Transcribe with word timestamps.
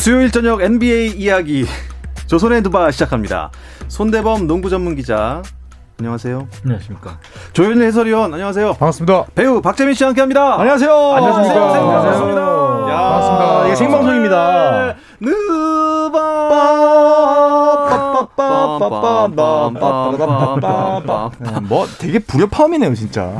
수요일 0.00 0.30
저녁 0.30 0.62
NBA 0.62 1.10
이야기 1.16 1.66
조선의 2.26 2.62
누바 2.62 2.90
시작합니다. 2.90 3.50
손대범 3.88 4.46
농구 4.46 4.70
전문 4.70 4.94
기자 4.94 5.42
안녕하세요. 5.98 6.48
안녕하십니까. 6.64 7.18
조현일 7.52 7.82
해설위원 7.84 8.32
안녕하세요. 8.32 8.72
반갑습니다. 8.74 9.26
배우 9.34 9.60
박재민 9.60 9.92
씨와 9.92 10.08
함께합니다. 10.08 10.58
안녕하세요. 10.58 10.90
안녕하세요. 10.90 11.52
안녕하세요. 11.52 11.84
반갑습니다. 11.84 12.40
야, 12.40 12.96
반갑습니다. 12.96 13.66
이게 13.66 13.76
생방송입니다. 13.76 14.94
느바 15.20 16.20
뭐 21.62 21.86
되게 21.98 22.18
불협화음이네요, 22.20 22.94
진짜. 22.94 23.30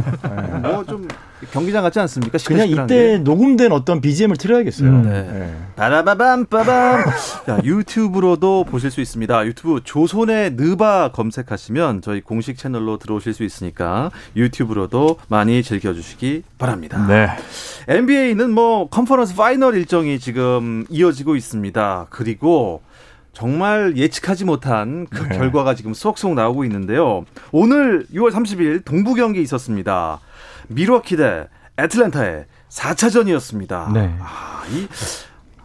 뭐 0.63 0.85
좀 0.85 1.09
경기장 1.53 1.83
같지 1.83 1.99
않습니까? 2.01 2.39
그냥 2.45 2.69
이때 2.69 3.19
녹음된 3.19 3.73
어떤 3.73 4.01
BGM을 4.01 4.37
틀어야겠어요. 4.37 4.89
음, 4.89 5.03
네. 5.03 5.57
바라바밤 5.77 6.47
빠밤. 6.47 7.05
자, 7.47 7.61
유튜브로도 7.65 8.65
보실 8.65 8.91
수 8.91 9.01
있습니다. 9.01 9.47
유튜브 9.47 9.81
조선의 9.83 10.53
느바 10.55 11.13
검색하시면 11.13 12.03
저희 12.03 12.21
공식 12.21 12.57
채널로 12.57 12.99
들어오실 12.99 13.35
수 13.35 13.45
있으니까 13.45 14.11
유튜브로도 14.37 15.17
많이 15.29 15.63
즐겨주시기 15.63 16.45
바랍니다. 16.59 17.07
네. 17.07 17.29
NBA는 17.89 18.51
뭐 18.51 18.89
컨퍼런스 18.89 19.35
파이널 19.35 19.75
일정이 19.75 20.19
지금 20.19 20.85
이어지고 20.89 21.37
있습니다. 21.37 22.07
그리고 22.11 22.83
정말 23.33 23.97
예측하지 23.97 24.45
못한 24.45 25.07
그 25.09 25.29
네. 25.29 25.39
결과가 25.39 25.75
지금 25.75 25.95
속속 25.95 26.35
나오고 26.35 26.65
있는데요. 26.65 27.25
오늘 27.53 28.07
6월 28.13 28.33
30일 28.33 28.85
동부 28.85 29.15
경기 29.15 29.41
있었습니다. 29.41 30.21
밀워키 30.71 31.17
대 31.17 31.49
애틀랜타의 31.79 32.45
4차전이었습니다. 32.69 33.93
네. 33.93 34.15
아, 34.21 34.63
이 34.71 34.87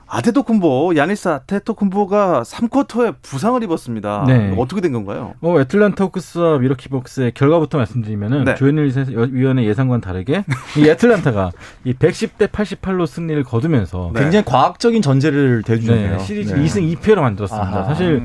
아테토쿤보, 0.08 0.96
야니스 0.96 1.28
아테토쿤보가 1.28 2.44
3쿼터에 2.44 3.16
부상을 3.22 3.62
입었습니다. 3.64 4.24
네. 4.28 4.56
어떻게 4.58 4.80
된 4.80 4.94
건가요? 4.94 5.34
어, 5.42 5.60
애틀란타 5.60 6.04
호크스와 6.06 6.60
밀워키 6.60 6.90
벅스의 6.90 7.34
결과부터 7.34 7.80
말씀드리면은 7.80 8.46
네. 8.46 8.56
조현일 8.56 8.94
위원의 9.32 9.68
예상과는 9.68 10.02
다르게 10.02 10.46
이 10.78 10.88
애틀란타가 10.88 11.52
이 11.84 11.94
110대 11.94 12.48
88로 12.48 13.08
승리를 13.08 13.44
거두면서 13.44 14.12
네. 14.14 14.22
굉장히 14.22 14.46
과학적인 14.46 15.02
전제를 15.02 15.64
대주네요. 15.64 16.18
네, 16.18 16.20
시리즈 16.20 16.54
네. 16.54 16.64
2승 16.64 16.96
2패로 16.98 17.20
만들었습니다. 17.22 17.68
아하. 17.68 17.84
사실 17.84 18.24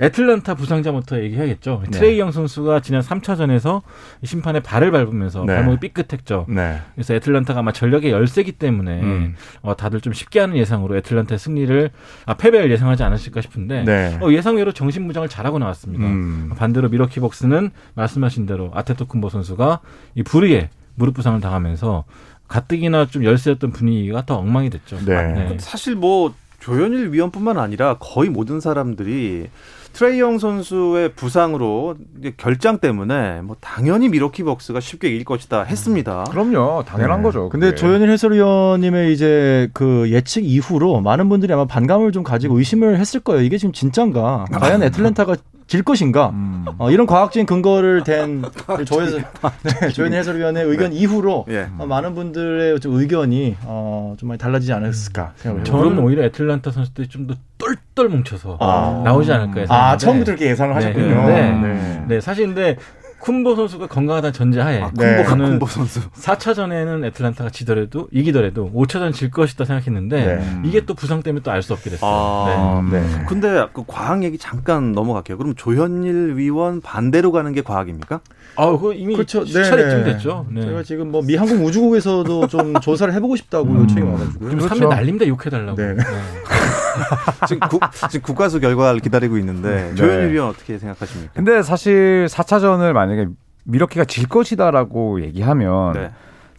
애틀란타 0.00 0.54
부상자부터 0.54 1.22
얘기해야겠죠. 1.22 1.82
네. 1.84 1.90
트레이 1.90 2.18
영 2.18 2.32
선수가 2.32 2.80
지난 2.80 3.02
3차전에서 3.02 3.82
심판의 4.24 4.62
발을 4.62 4.90
밟으면서 4.90 5.44
네. 5.44 5.56
발목이 5.56 5.80
삐끗했죠. 5.80 6.46
네. 6.48 6.80
그래서 6.94 7.14
애틀란타가 7.14 7.60
아마 7.60 7.72
전력의 7.72 8.10
열세기 8.10 8.52
때문에 8.52 9.00
음. 9.02 9.34
어, 9.62 9.76
다들 9.76 10.00
좀 10.00 10.12
쉽게 10.12 10.40
하는 10.40 10.56
예상으로 10.56 10.96
애틀란타의 10.98 11.38
승리를 11.38 11.90
아, 12.26 12.34
패배를 12.34 12.70
예상하지 12.70 13.02
않았을까 13.02 13.40
싶은데 13.40 13.84
네. 13.84 14.18
어, 14.20 14.32
예상외로 14.32 14.72
정신무장을 14.72 15.28
잘하고 15.28 15.58
나왔습니다. 15.58 16.04
음. 16.04 16.50
반대로 16.56 16.88
미러키 16.88 17.20
벅스는 17.20 17.70
말씀하신 17.94 18.46
대로 18.46 18.70
아테토쿤보 18.74 19.28
선수가 19.28 19.80
이 20.14 20.22
불의에 20.22 20.70
무릎 20.94 21.14
부상을 21.14 21.40
당하면서 21.40 22.04
가뜩이나 22.48 23.06
좀 23.06 23.24
열세였던 23.24 23.72
분위기가 23.72 24.26
더 24.26 24.36
엉망이 24.36 24.68
됐죠. 24.68 24.98
네. 25.06 25.56
사실 25.58 25.94
뭐 25.94 26.34
조현일 26.60 27.12
위원뿐만 27.12 27.58
아니라 27.58 27.96
거의 27.98 28.30
모든 28.30 28.60
사람들이 28.60 29.48
트레이영 29.92 30.38
선수의 30.38 31.12
부상으로 31.14 31.96
결장 32.36 32.78
때문에 32.78 33.42
뭐 33.42 33.56
당연히 33.60 34.08
미러키 34.08 34.42
벅스가 34.42 34.80
쉽게 34.80 35.08
이길 35.08 35.24
것이다 35.24 35.62
했습니다. 35.64 36.24
그럼요. 36.30 36.84
당연한 36.86 37.18
네. 37.20 37.22
거죠. 37.24 37.48
근데 37.48 37.66
그게. 37.70 37.76
조현일 37.76 38.10
해설위원님의 38.10 39.12
이제 39.12 39.68
그 39.72 40.10
예측 40.10 40.44
이후로 40.44 41.00
많은 41.00 41.28
분들이 41.28 41.52
아마 41.52 41.66
반감을 41.66 42.12
좀 42.12 42.22
가지고 42.22 42.58
의심을 42.58 42.98
했을 42.98 43.20
거예요. 43.20 43.42
이게 43.42 43.58
지금 43.58 43.72
진짠가? 43.72 44.46
과연 44.52 44.82
애틀랜타가 44.84 45.36
질 45.72 45.82
것인가? 45.82 46.28
음. 46.34 46.66
어, 46.76 46.90
이런 46.90 47.06
과학적인 47.06 47.46
근거를 47.46 48.04
댄 48.04 48.42
조해설, 48.84 49.24
네, 49.62 49.88
조현일 49.88 50.18
해설위원의 50.18 50.64
의견 50.66 50.92
이후로 50.92 51.46
예. 51.48 51.66
어, 51.78 51.86
많은 51.86 52.14
분들의 52.14 52.78
좀 52.80 52.92
의견이 52.96 53.56
어, 53.62 54.14
좀 54.18 54.28
많이 54.28 54.38
달라지지 54.38 54.70
않았을까 54.70 55.32
생각을 55.36 55.60
해요. 55.60 55.64
저는 55.64 55.98
오히려 56.00 56.24
애틀란타 56.24 56.72
선수들이 56.72 57.08
좀더 57.08 57.36
똘똘 57.56 58.10
뭉쳐서 58.10 58.58
아. 58.60 59.00
나오지 59.02 59.32
않을까 59.32 59.62
예상했는데 59.62 59.74
아, 59.74 59.96
처음부터 59.96 60.32
이렇게 60.32 60.50
예상을 60.50 60.74
네. 60.74 60.74
하셨군요. 60.74 61.26
네. 61.28 61.50
네. 61.52 62.04
네, 62.06 62.20
사실 62.20 62.48
근데 62.48 62.76
쿤보 63.22 63.54
선수가 63.54 63.86
건강하다는 63.86 64.32
전제하에 64.32 64.82
아, 64.82 64.90
네. 64.94 65.16
쿤보, 65.22 65.28
저는 65.28 65.58
쿤보 65.60 65.68
선수. 65.68 66.00
4차전에는 66.10 67.04
애틀란타가 67.06 67.50
지더라도 67.50 68.08
이기더라도 68.10 68.70
5차전 68.74 69.12
질 69.14 69.30
것이다 69.30 69.64
생각했는데 69.64 70.36
네. 70.36 70.60
이게 70.64 70.84
또 70.84 70.94
부상 70.94 71.22
때문에 71.22 71.42
또 71.42 71.50
알 71.52 71.62
수 71.62 71.72
없게 71.72 71.90
됐어요. 71.90 72.10
아, 72.10 72.82
네. 72.90 73.00
네. 73.00 73.24
근데 73.28 73.64
그 73.72 73.84
과학 73.86 74.24
얘기 74.24 74.38
잠깐 74.38 74.90
넘어갈게요. 74.92 75.38
그럼 75.38 75.54
조현일 75.54 76.36
위원 76.36 76.80
반대로 76.80 77.30
가는 77.30 77.52
게 77.52 77.62
과학입니까? 77.62 78.20
아, 78.56 78.70
그거 78.72 78.92
이미 78.92 79.14
그렇죠. 79.14 79.44
시차례쯤 79.44 80.04
됐죠. 80.04 80.46
네. 80.50 80.62
제가 80.62 80.82
지금 80.82 81.12
뭐미 81.12 81.36
항공 81.36 81.64
우주국에서도 81.64 82.48
좀 82.48 82.74
조사를 82.80 83.14
해보고 83.14 83.36
싶다고 83.36 83.72
요청이 83.76 84.02
와가지고요. 84.02 84.50
지금 84.50 84.66
그렇죠. 84.66 84.74
3회 84.84 84.88
날립니다. 84.88 85.26
욕해달라고. 85.28 85.76
네. 85.76 85.94
지금, 87.46 87.68
국, 87.68 87.80
지금 88.10 88.22
국가수 88.22 88.60
결과를 88.60 89.00
기다리고 89.00 89.38
있는데 89.38 89.88
네. 89.90 89.94
조현일 89.94 90.32
위원 90.32 90.48
어떻게 90.48 90.78
생각하십니까? 90.78 91.32
근데 91.34 91.62
사실 91.62 92.26
4차전을 92.28 92.92
만약에 92.92 93.26
미러키가 93.64 94.04
질 94.04 94.28
것이다라고 94.28 95.22
얘기하면 95.22 95.92
네. 95.94 96.10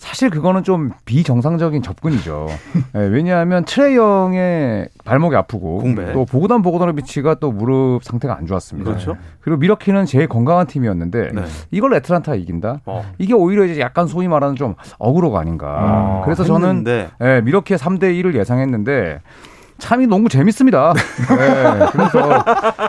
사실 0.03 0.29
그거는 0.29 0.63
좀 0.63 0.91
비정상적인 1.05 1.81
접근이죠. 1.81 2.47
네, 2.91 2.99
왜냐하면 3.07 3.63
트레이영의 3.63 4.89
발목이 5.05 5.33
아프고 5.33 5.77
공배. 5.77 6.11
또 6.11 6.25
보고단 6.25 6.61
보고다노비치가 6.61 7.35
또 7.35 7.53
무릎 7.53 8.03
상태가 8.03 8.35
안 8.35 8.45
좋았습니다. 8.45 8.89
그렇죠. 8.89 9.15
그리고 9.39 9.59
미러키는 9.59 10.05
제일 10.05 10.27
건강한 10.27 10.67
팀이었는데 10.67 11.29
네. 11.33 11.43
이걸 11.71 11.93
애틀란타가 11.93 12.35
이긴다. 12.35 12.81
어. 12.85 13.05
이게 13.17 13.33
오히려 13.33 13.63
이제 13.63 13.79
약간 13.79 14.07
소위 14.07 14.27
말하는 14.27 14.57
좀 14.57 14.75
어그로가 14.97 15.39
아닌가. 15.39 15.67
아, 15.69 16.21
그래서 16.25 16.43
저는 16.43 16.67
했는데. 16.67 17.09
예, 17.21 17.39
미러키의 17.41 17.77
3대 17.77 18.03
1을 18.21 18.35
예상했는데 18.35 19.21
참이 19.83 20.07
너무 20.07 20.29
재밌습니다. 20.29 20.93
네, 21.27 21.85
그래서 21.91 22.43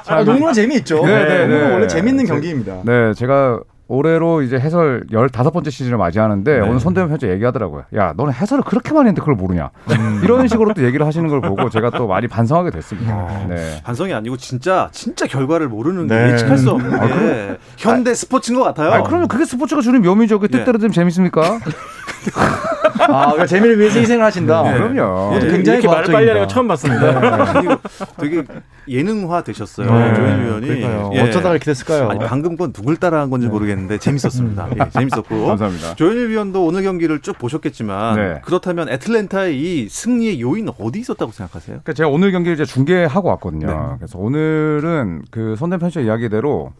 참 0.04 0.18
아, 0.18 0.22
농구는 0.22 0.52
재미있죠. 0.52 1.04
네, 1.04 1.24
네, 1.24 1.38
농구는 1.40 1.66
네. 1.66 1.72
원래 1.72 1.86
재밌는 1.88 2.24
제- 2.24 2.32
경기입니다. 2.32 2.76
네, 2.84 3.12
제가 3.14 3.58
올해로 3.88 4.42
이제 4.42 4.56
해설 4.60 5.04
15번째 5.10 5.70
시즌을 5.72 5.98
맞이하는데 5.98 6.60
네. 6.60 6.60
오늘 6.66 6.78
손대문 6.78 7.10
편지 7.10 7.26
얘기하더라고요. 7.28 7.82
야, 7.96 8.14
너는 8.16 8.32
해설을 8.32 8.62
그렇게 8.64 8.92
많이 8.94 9.08
했는데 9.08 9.20
그걸 9.20 9.34
모르냐. 9.34 9.70
이런 10.22 10.46
식으로 10.46 10.72
또 10.72 10.84
얘기를 10.84 11.04
하시는 11.04 11.28
걸 11.28 11.40
보고 11.40 11.68
제가 11.68 11.90
또 11.90 12.06
많이 12.06 12.28
반성하게 12.28 12.70
됐습니다. 12.70 13.44
네. 13.48 13.80
반성이 13.82 14.14
아니고 14.14 14.36
진짜 14.36 14.88
진짜 14.92 15.26
결과를 15.26 15.68
모르는 15.68 16.06
게 16.06 16.14
네. 16.14 16.32
예측할 16.32 16.56
수 16.58 16.70
없는 16.70 16.90
게 17.08 17.58
현대 17.76 18.14
스포츠인 18.14 18.56
것 18.56 18.64
같아요. 18.64 18.92
아, 18.92 19.02
그러면 19.02 19.26
그게 19.28 19.44
스포츠가 19.44 19.82
주는 19.82 20.00
묘미죠. 20.00 20.38
그 20.38 20.46
예. 20.52 20.56
뜻대로 20.58 20.78
되면 20.78 20.92
재밌습니까? 20.92 21.58
아, 22.32 23.24
그러니까 23.26 23.46
재미를 23.46 23.78
위해서 23.78 23.98
희생을 23.98 24.24
하신다. 24.24 24.62
네. 24.62 24.72
그럼요. 24.78 25.38
네. 25.38 25.48
굉장히 25.50 25.80
이렇게 25.80 25.88
말을 25.94 26.12
빨리 26.12 26.28
하는 26.28 26.42
거. 26.42 26.46
처음 26.46 26.68
봤습니다. 26.68 27.52
그리고 27.52 27.76
되게 28.18 28.44
예능화 28.88 29.42
되셨어요. 29.42 29.86
네. 29.92 30.44
위원이. 30.44 30.66
그러니까요. 30.66 31.10
예. 31.14 31.20
어쩌다가 31.22 31.50
이렇게 31.50 31.64
됐을까요? 31.64 32.08
아니, 32.10 32.20
방금 32.20 32.56
건 32.56 32.72
누굴 32.72 32.96
따라한 32.96 33.30
건지 33.30 33.46
모르겠는데 33.48 33.98
재밌었습니다. 33.98 34.68
예, 34.78 34.90
재밌었고. 34.90 35.46
감사합니다. 35.48 35.94
조현일 35.94 36.28
위원도 36.30 36.64
오늘 36.64 36.82
경기를 36.82 37.20
쭉 37.20 37.38
보셨겠지만 37.38 38.16
네. 38.16 38.40
그렇다면 38.44 38.88
애틀랜타의 38.88 39.58
이 39.60 39.88
승리의 39.88 40.40
요인 40.40 40.68
어디 40.78 40.98
있었다고 41.00 41.32
생각하세요? 41.32 41.80
그러니까 41.82 41.92
제가 41.94 42.08
오늘 42.08 42.30
경기를 42.32 42.54
이제 42.54 42.64
중계하고 42.64 43.28
왔거든요. 43.30 43.66
네. 43.66 43.74
그래서 43.98 44.18
오늘은 44.18 45.22
그 45.30 45.56
손대 45.58 45.78
편 45.78 45.90
씨 45.90 46.00
이야기대로 46.02 46.72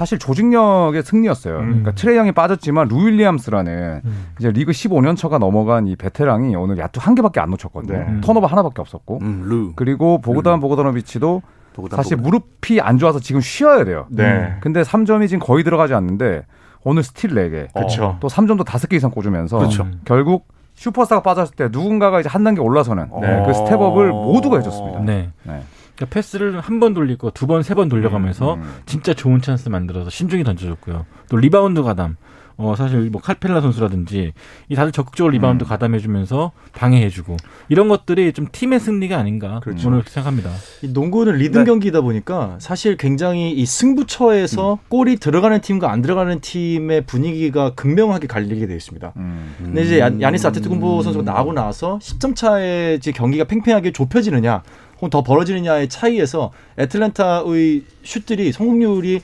사실 0.00 0.18
조직력의 0.18 1.02
승리였어요. 1.02 1.58
그러니까 1.58 1.92
트레이 1.92 2.16
영이 2.16 2.32
빠졌지만 2.32 2.88
루 2.88 3.06
윌리엄스라는 3.06 4.00
이제 4.38 4.50
리그 4.50 4.72
15년 4.72 5.14
차가 5.14 5.36
넘어간 5.36 5.86
이 5.86 5.94
베테랑이 5.94 6.56
오늘 6.56 6.78
야투 6.78 7.00
한 7.02 7.14
개밖에 7.14 7.38
안 7.38 7.50
놓쳤거든요. 7.50 7.98
네. 7.98 8.20
턴오버 8.22 8.46
하나밖에 8.46 8.80
없었고. 8.80 9.18
음, 9.20 9.42
루. 9.44 9.72
그리고 9.76 10.18
보그단 10.22 10.58
보그다노비치도 10.60 11.42
보그단 11.74 11.96
사실 11.96 12.16
보그단. 12.16 12.30
무릎이 12.30 12.80
안 12.80 12.96
좋아서 12.96 13.20
지금 13.20 13.42
쉬어야 13.42 13.84
돼요. 13.84 14.06
네. 14.08 14.54
근데 14.60 14.80
3점이 14.80 15.28
지금 15.28 15.38
거의 15.38 15.64
들어가지 15.64 15.92
않는데 15.92 16.46
오늘 16.82 17.02
스틸 17.02 17.34
4개. 17.34 17.70
그렇죠. 17.74 18.16
또 18.20 18.28
3점도 18.28 18.64
5개 18.64 18.94
이상 18.94 19.10
꽂으면서 19.10 19.58
그렇죠. 19.58 19.86
결국 20.06 20.48
슈퍼스타가 20.76 21.22
빠졌을 21.22 21.54
때 21.54 21.68
누군가가 21.70 22.20
이제 22.20 22.30
한 22.30 22.42
단계 22.42 22.62
올라서는 22.62 23.10
네. 23.20 23.42
그 23.46 23.52
step 23.52 23.77
up을 23.77 24.08
모두가 24.12 24.56
해줬습니다. 24.56 25.00
네. 25.00 25.28
네. 25.42 25.62
그러니까 26.00 26.06
패스를 26.14 26.60
한 26.60 26.80
번 26.80 26.94
돌리고 26.94 27.30
두 27.32 27.46
번, 27.46 27.62
세 27.62 27.74
번 27.74 27.88
돌려가면서 27.90 28.54
음. 28.54 28.62
진짜 28.86 29.12
좋은 29.12 29.42
찬스 29.42 29.68
만들어서 29.68 30.08
신중히 30.10 30.42
던져줬고요. 30.44 31.04
또 31.28 31.36
리바운드 31.36 31.82
가담. 31.82 32.16
어, 32.62 32.74
사실 32.76 33.08
뭐 33.10 33.22
칼펠라 33.22 33.62
선수라든지 33.62 34.34
이 34.68 34.74
다들 34.74 34.92
적극적으로 34.92 35.32
리바운드 35.32 35.64
가담해주면서 35.64 36.52
방해해주고 36.74 37.38
이런 37.70 37.88
것들이 37.88 38.34
좀 38.34 38.48
팀의 38.52 38.80
승리가 38.80 39.16
아닌가 39.16 39.60
그렇죠. 39.64 39.88
오늘 39.88 40.02
생각합니다. 40.06 40.50
이 40.82 40.88
농구는 40.88 41.36
리듬 41.36 41.62
네. 41.62 41.64
경기이다 41.70 42.02
보니까 42.02 42.56
사실 42.58 42.98
굉장히 42.98 43.50
이 43.52 43.64
승부처에서 43.64 44.78
골이 44.88 45.16
들어가는 45.16 45.58
팀과 45.62 45.90
안 45.90 46.02
들어가는 46.02 46.40
팀의 46.40 47.06
분위기가 47.06 47.70
극명하게 47.74 48.26
갈리게 48.26 48.66
되어 48.66 48.76
있습니다. 48.76 49.12
음. 49.16 49.54
근데 49.58 49.82
이제 49.82 49.98
야- 50.00 50.10
야니스 50.20 50.46
아테토쿤보 50.46 51.02
선수가 51.02 51.24
나가고 51.24 51.54
나서 51.54 51.98
10점 52.02 52.36
차에 52.36 52.94
이제 52.96 53.10
경기가 53.10 53.44
팽팽하게 53.44 53.92
좁혀지느냐 53.92 54.62
혹은 55.00 55.10
더 55.10 55.22
벌어지느냐의 55.22 55.88
차이에서 55.88 56.52
애틀랜타의 56.78 57.84
슛들이 58.04 58.52
성공률이 58.52 59.22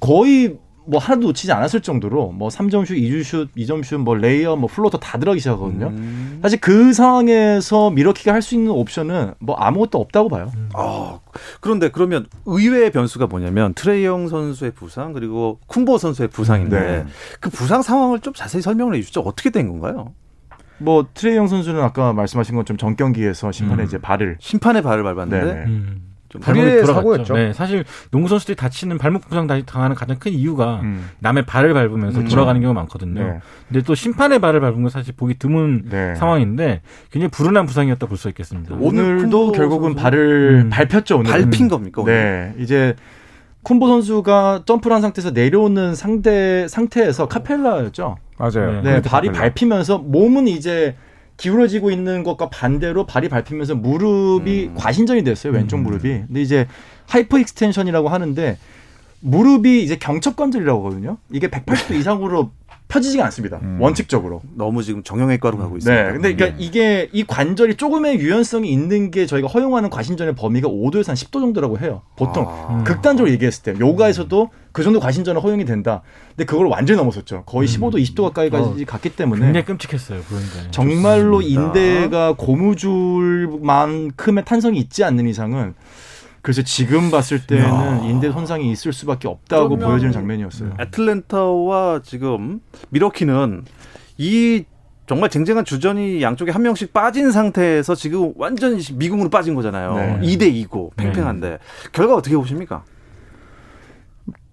거의 0.00 0.56
뭐 0.86 1.00
하나도 1.00 1.28
놓치지 1.28 1.50
않았을 1.50 1.80
정도로 1.80 2.32
뭐 2.32 2.50
3점 2.50 2.84
슛, 2.84 2.94
2주 2.94 3.24
슛, 3.24 3.48
2점 3.56 3.82
슛, 3.82 3.96
뭐 3.96 4.14
레이업, 4.14 4.54
뭐 4.54 4.68
floater 4.70 4.98
다 4.98 5.18
들어가기 5.18 5.40
시작하거든요. 5.40 5.86
음. 5.86 6.38
사실 6.42 6.60
그 6.60 6.92
상황에서 6.92 7.88
밀워키가 7.90 8.32
할 8.34 8.42
수 8.42 8.54
있는 8.54 8.70
옵션은 8.72 9.32
뭐 9.38 9.56
아무것도 9.56 9.98
없다고 9.98 10.28
봐요. 10.28 10.52
아, 10.74 11.18
그런데 11.62 11.88
그러면 11.88 12.26
의외의 12.44 12.90
변수가 12.92 13.28
뭐냐면 13.28 13.72
트레이 13.72 14.02
영 14.02 14.28
선수의 14.28 14.72
부상 14.72 15.14
그리고 15.14 15.58
쿤보 15.68 15.96
선수의 15.96 16.28
부상인데 16.28 16.78
네. 16.78 17.06
그 17.40 17.48
부상 17.48 17.80
상황을 17.80 18.20
좀 18.20 18.34
자세히 18.34 18.60
설명을 18.60 18.94
해주죠. 18.96 19.22
어떻게 19.22 19.48
된 19.48 19.70
건가요? 19.70 20.12
뭐 20.84 21.06
트레이영 21.14 21.46
선수는 21.48 21.80
아까 21.82 22.12
말씀하신 22.12 22.54
것처럼 22.56 22.78
전 22.78 22.96
경기에서 22.96 23.50
심판에 23.50 23.82
음. 23.82 23.86
이제 23.86 23.98
발을 23.98 24.36
심판의 24.40 24.82
발을 24.82 25.02
밟았는데. 25.02 25.64
음. 25.66 26.02
좀 26.34 26.40
발목이 26.40 26.64
불의의 26.64 26.80
돌아갔죠. 26.82 27.00
사고였죠. 27.00 27.34
네, 27.34 27.52
사실 27.52 27.84
농구 28.10 28.28
선수들이 28.28 28.56
다치는 28.56 28.98
발목 28.98 29.28
부상 29.28 29.46
당하는 29.46 29.94
가장 29.94 30.18
큰 30.18 30.32
이유가 30.32 30.80
음. 30.82 31.08
남의 31.20 31.46
발을 31.46 31.72
밟으면서 31.74 32.20
음. 32.20 32.28
돌아가는 32.28 32.60
경우가 32.60 32.80
많거든요. 32.80 33.22
네. 33.22 33.38
근데 33.68 33.82
또 33.84 33.94
심판의 33.94 34.40
발을 34.40 34.58
밟은 34.60 34.82
건 34.82 34.88
사실 34.88 35.14
보기 35.16 35.38
드문 35.38 35.84
네. 35.88 36.16
상황인데 36.16 36.80
굉장히 37.12 37.30
불운한 37.30 37.66
부상이었다 37.66 38.06
볼 38.06 38.16
수 38.18 38.26
있겠습니다. 38.30 38.74
오늘 38.80 39.18
오늘도 39.18 39.52
결국은 39.52 39.90
선수? 39.90 40.02
발을 40.02 40.62
음. 40.64 40.70
밟혔죠. 40.70 41.18
오늘 41.18 41.30
밟힌 41.30 41.68
겁니까? 41.68 42.02
오늘? 42.02 42.52
네, 42.56 42.62
이제 42.62 42.96
쿤보 43.62 43.86
선수가 43.86 44.64
점프를 44.66 44.94
한 44.94 45.02
상태에서 45.02 45.30
내려오는 45.30 45.94
상대 45.94 46.66
상태에서 46.66 47.28
카펠라였죠. 47.28 48.16
맞아요. 48.36 48.82
네, 48.82 49.00
발이. 49.00 49.30
밟히면서 49.32 49.98
몸은 49.98 50.48
이제 50.48 50.96
기울어지고 51.36 51.90
있는 51.90 52.22
것과 52.22 52.48
반대로 52.48 53.06
발이 53.06 53.28
밟히면서 53.28 53.74
무릎이 53.74 54.70
과신전이 54.76 55.24
됐어요. 55.24 55.52
왼쪽 55.52 55.78
무릎이. 55.78 56.08
근데 56.26 56.40
이제 56.40 56.66
hyperextension이라고 57.06 58.08
하는데 58.08 58.56
무릎이 59.20 59.82
이제 59.82 59.96
경첩 59.96 60.36
관절이라고 60.36 60.86
하거든요. 60.86 61.16
이게 61.32 61.48
180도 61.48 61.94
이상으로 61.98 62.50
펴지지가 62.94 63.24
않습니다. 63.24 63.58
음. 63.62 63.78
원칙적으로. 63.80 64.40
너무 64.54 64.84
지금 64.84 65.02
정형외과로 65.02 65.58
가고 65.58 65.76
있습니다. 65.76 66.04
네. 66.04 66.12
근데 66.12 66.34
그러니까 66.34 66.56
이게 66.60 67.08
이 67.12 67.24
관절이 67.24 67.74
조금의 67.74 68.20
유연성이 68.20 68.70
있는 68.70 69.10
게 69.10 69.26
저희가 69.26 69.48
허용하는 69.48 69.90
과신전의 69.90 70.36
범위가 70.36 70.68
5도에서 70.68 71.08
한 71.08 71.16
10도 71.16 71.40
정도라고 71.40 71.80
해요. 71.80 72.02
보통 72.16 72.46
아. 72.48 72.84
극단적으로 72.84 73.32
얘기했을 73.32 73.64
때 73.64 73.74
요가에서도 73.80 74.48
그 74.70 74.84
정도 74.84 75.00
과신전은 75.00 75.40
허용이 75.40 75.64
된다. 75.64 76.02
근데 76.30 76.44
그걸 76.44 76.66
완전히 76.66 76.98
넘어섰죠. 76.98 77.42
거의 77.46 77.66
15도, 77.66 77.94
20도 77.94 78.22
가까이까지 78.24 78.84
갔기 78.84 79.16
때문에 79.16 79.44
굉장히 79.44 79.66
끔찍했어요. 79.66 80.20
그런데. 80.28 80.70
정말로 80.70 81.42
좋습니다. 81.42 81.62
인대가 81.62 82.34
고무줄만큼의 82.36 84.44
탄성이 84.44 84.78
있지 84.78 85.02
않는 85.02 85.26
이상은 85.26 85.74
그래서 86.44 86.60
지금 86.60 87.10
봤을 87.10 87.46
때는 87.46 88.04
인대 88.04 88.30
손상이 88.30 88.70
있을 88.70 88.92
수밖에 88.92 89.28
없다고 89.28 89.78
보여지는 89.78 90.12
장면이었어요. 90.12 90.74
애틀랜타와 90.78 92.02
지금 92.04 92.60
미러키는 92.90 93.64
이 94.18 94.64
정말 95.06 95.30
쟁쟁한 95.30 95.64
주전이 95.64 96.20
양쪽에 96.20 96.50
한 96.50 96.60
명씩 96.60 96.92
빠진 96.92 97.32
상태에서 97.32 97.94
지금 97.94 98.34
완전히 98.36 98.82
미궁으로 98.92 99.30
빠진 99.30 99.54
거잖아요. 99.54 99.94
네. 99.94 100.36
2대 100.36 100.68
2고 100.68 100.94
팽팽한데 100.96 101.60
결과 101.92 102.14
어떻게 102.14 102.36
보십니까? 102.36 102.84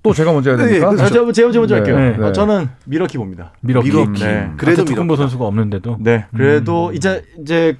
또 0.01 0.13
제가 0.13 0.31
먼저 0.31 0.51
해야 0.51 0.57
네, 0.59 0.67
됩니까? 0.67 0.91
그렇죠. 0.91 1.03
아, 1.03 1.09
제가, 1.09 1.31
제가 1.33 1.59
먼저 1.59 1.75
할게요. 1.75 1.99
네, 1.99 2.17
네. 2.17 2.23
어, 2.23 2.31
저는 2.31 2.69
밀워키 2.85 3.17
봅니다. 3.17 3.51
밀워키. 3.59 3.89
밀워키. 3.89 4.23
네. 4.23 4.49
그래도 4.55 4.83
그래도 4.83 4.85
쿤보 4.85 5.03
밀워키다. 5.03 5.23
선수가 5.23 5.45
없는데도. 5.45 5.97
네. 5.99 6.25
그래도 6.33 6.93
이제 6.93 7.21
이제 7.41 7.77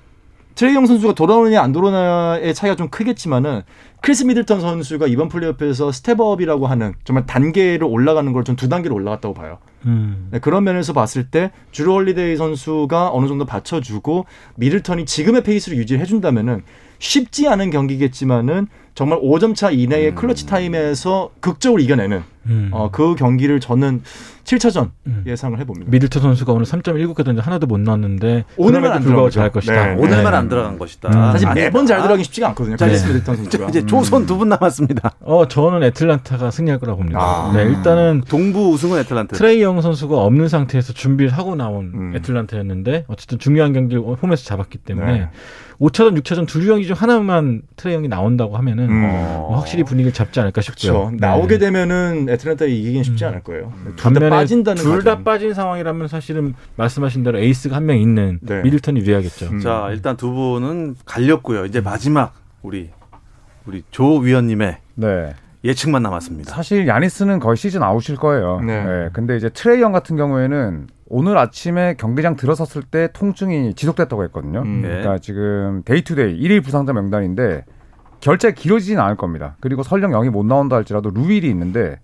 트레이 0.56 0.72
영 0.72 0.86
선수가 0.86 1.14
돌아오느냐 1.14 1.62
안 1.62 1.72
돌아오느냐의 1.72 2.54
차이가 2.54 2.76
좀 2.76 2.90
크겠지만은 2.90 3.62
크리스 4.02 4.24
미들턴 4.24 4.62
선수가 4.62 5.08
이번 5.08 5.30
플레이오프에서 5.30 5.92
step 5.92 6.20
up이라고 6.20 6.68
하는 6.68 6.94
정말 7.04 7.26
단계를 7.26 7.84
올라가는 7.84 8.32
걸 8.34 8.44
좀 8.44 8.56
두 8.56 8.68
단계로 8.68 8.94
올라갔다고 8.96 9.34
봐요. 9.34 9.60
음. 9.86 10.28
네, 10.32 10.40
그런 10.40 10.64
면에서 10.64 10.94
봤을 10.94 11.30
때 11.30 11.52
즈루 11.72 11.94
홀리데이 11.94 12.36
선수가 12.36 13.12
어느 13.14 13.28
정도 13.28 13.46
받쳐주고 13.46 14.26
미들턴이 14.56 15.06
지금의 15.06 15.44
페이스를 15.44 15.78
유지해 15.78 16.04
준다면은 16.06 16.64
쉽지 17.00 17.48
않은 17.48 17.70
경기겠지만은 17.72 18.68
정말 18.94 19.20
5점 19.22 19.56
차 19.56 19.72
이내의 19.72 20.16
clutch 20.16 20.46
time에서 20.48 21.32
극적으로 21.40 21.82
이겨내는 21.82 22.24
음. 22.48 22.70
어, 22.74 22.90
그 22.92 23.16
경기를 23.16 23.60
저는 23.60 24.02
7차전 24.58 24.90
음. 25.08 25.24
예상을 25.26 25.58
해봅니다. 25.60 25.90
미들턴 25.90 26.22
선수가 26.22 26.52
오늘 26.54 26.66
3.19개 26.66 27.24
던져 27.24 27.42
하나도 27.42 27.68
못 27.68 27.80
넣었는데 27.80 28.44
오늘만 28.58 28.92
안 28.92 29.02
불구하고 29.02 29.30
들어가죠. 29.30 29.34
잘할 29.36 29.52
것이다. 29.52 29.96
네. 29.96 30.02
오늘만 30.02 30.32
네. 30.32 30.38
안 30.38 30.50
들어간 30.50 30.78
것이다. 30.78 31.10
음. 31.10 31.32
사실. 31.32 31.50
매번 31.54 31.86
잘 31.86 32.00
들어가기 32.02 32.24
쉽지가 32.26 32.50
않거든요. 32.50 32.76
네. 32.76 32.86
크리스 32.86 33.08
미들턴 33.08 33.36
선수가. 33.38 33.70
이제 33.70 33.86
조선 33.86 34.26
두 34.26 34.38
분 34.38 34.50
남았습니다. 34.50 35.12
어, 35.22 35.48
저는 35.48 35.84
애틀랜타가 35.84 36.52
승리할 36.52 36.80
거라고 36.80 36.98
봅니다. 36.98 37.20
아. 37.22 37.52
네, 37.56 37.64
일단은 37.64 38.24
동부 38.28 38.72
우승은 38.72 39.00
애틀랜타. 39.02 39.38
트레이 39.38 39.62
영 39.62 39.80
선수가 39.82 40.18
없는 40.18 40.48
상태에서 40.48 40.94
준비를 40.94 41.32
하고 41.32 41.56
나온 41.56 41.92
음. 41.94 42.14
애틀랜타였는데 42.16 43.06
어쨌든 43.08 43.38
중요한 43.40 43.72
경기를 43.74 44.02
홈에서 44.02 44.44
잡았기 44.46 44.80
때문에 44.80 45.12
네. 45.14 45.30
5차전, 45.80 46.16
6차전 46.22 46.48
두 46.48 46.64
경기 46.64 46.86
중 46.86 46.96
하나만 46.96 47.64
트레이 47.76 47.96
영이 47.96 48.08
나온다고 48.08 48.56
하면은 48.58 48.90
음. 48.90 49.04
어, 49.10 49.56
확실히 49.58 49.84
분위기를 49.84 50.14
잡지 50.14 50.40
않을까 50.40 50.62
싶고요. 50.62 50.92
그렇죠. 50.94 51.12
네. 51.12 51.18
나오게 51.20 51.58
되면은 51.58 52.28
애틀랜타 52.30 52.66
이기긴 52.66 53.02
쉽지 53.04 53.24
음. 53.24 53.30
않을 53.30 53.42
거예요. 53.42 53.74
둘다 53.96 54.04
반면에 54.04 54.30
빠진다는 54.42 54.84
둘 54.84 55.04
다. 55.04 55.24
빠진 55.24 55.54
상황이라면 55.54 56.08
사실은 56.08 56.54
말씀하신 56.76 57.24
대로 57.24 57.40
에이스가 57.40 57.76
한 57.76 57.86
명 57.86 57.98
있는 57.98 58.40
네. 58.42 58.62
미들턴이 58.62 59.00
유리하겠죠. 59.00 59.48
음. 59.48 59.60
자, 59.60 59.88
일단 59.92 60.18
두 60.18 60.32
분은 60.32 60.96
갈렸고요. 61.06 61.66
이제 61.66 61.82
마지막 61.82 62.34
우리 62.62 62.90
우리 63.66 63.84
조 63.92 64.18
위원님의 64.18 64.78
네. 64.96 65.34
예측만 65.64 66.02
남았습니다. 66.04 66.52
사실 66.54 66.88
야니스는 66.88 67.40
거의 67.40 67.56
시즌 67.58 67.84
아웃일 67.84 68.16
거예요. 68.18 68.60
네. 68.62 68.84
네. 68.84 69.10
근데 69.14 69.38
이제 69.38 69.50
트레이 69.50 69.82
영 69.82 69.92
같은 69.92 70.16
경우에는 70.18 70.88
오늘 71.08 71.38
아침에 71.38 71.96
경기장 72.00 72.36
들어섰을 72.36 72.84
때 72.84 73.10
통증이 73.14 73.74
지속됐다고 73.76 74.24
했거든요. 74.26 74.62
음. 74.62 74.82
네. 74.82 74.88
그러니까 74.88 75.18
지금 75.20 75.82
day-to-day 75.86 76.36
일일 76.38 76.62
부상자 76.62 76.94
명단인데 76.94 77.66
결제 78.22 78.54
길어지진 78.54 79.00
않을 79.00 79.18
겁니다. 79.18 79.56
그리고 79.60 79.84
설령 79.84 80.12
영이 80.12 80.30
못 80.30 80.46
나온다 80.46 80.76
할지라도 80.78 81.10
루일이 81.10 81.50
있는데 81.50 82.00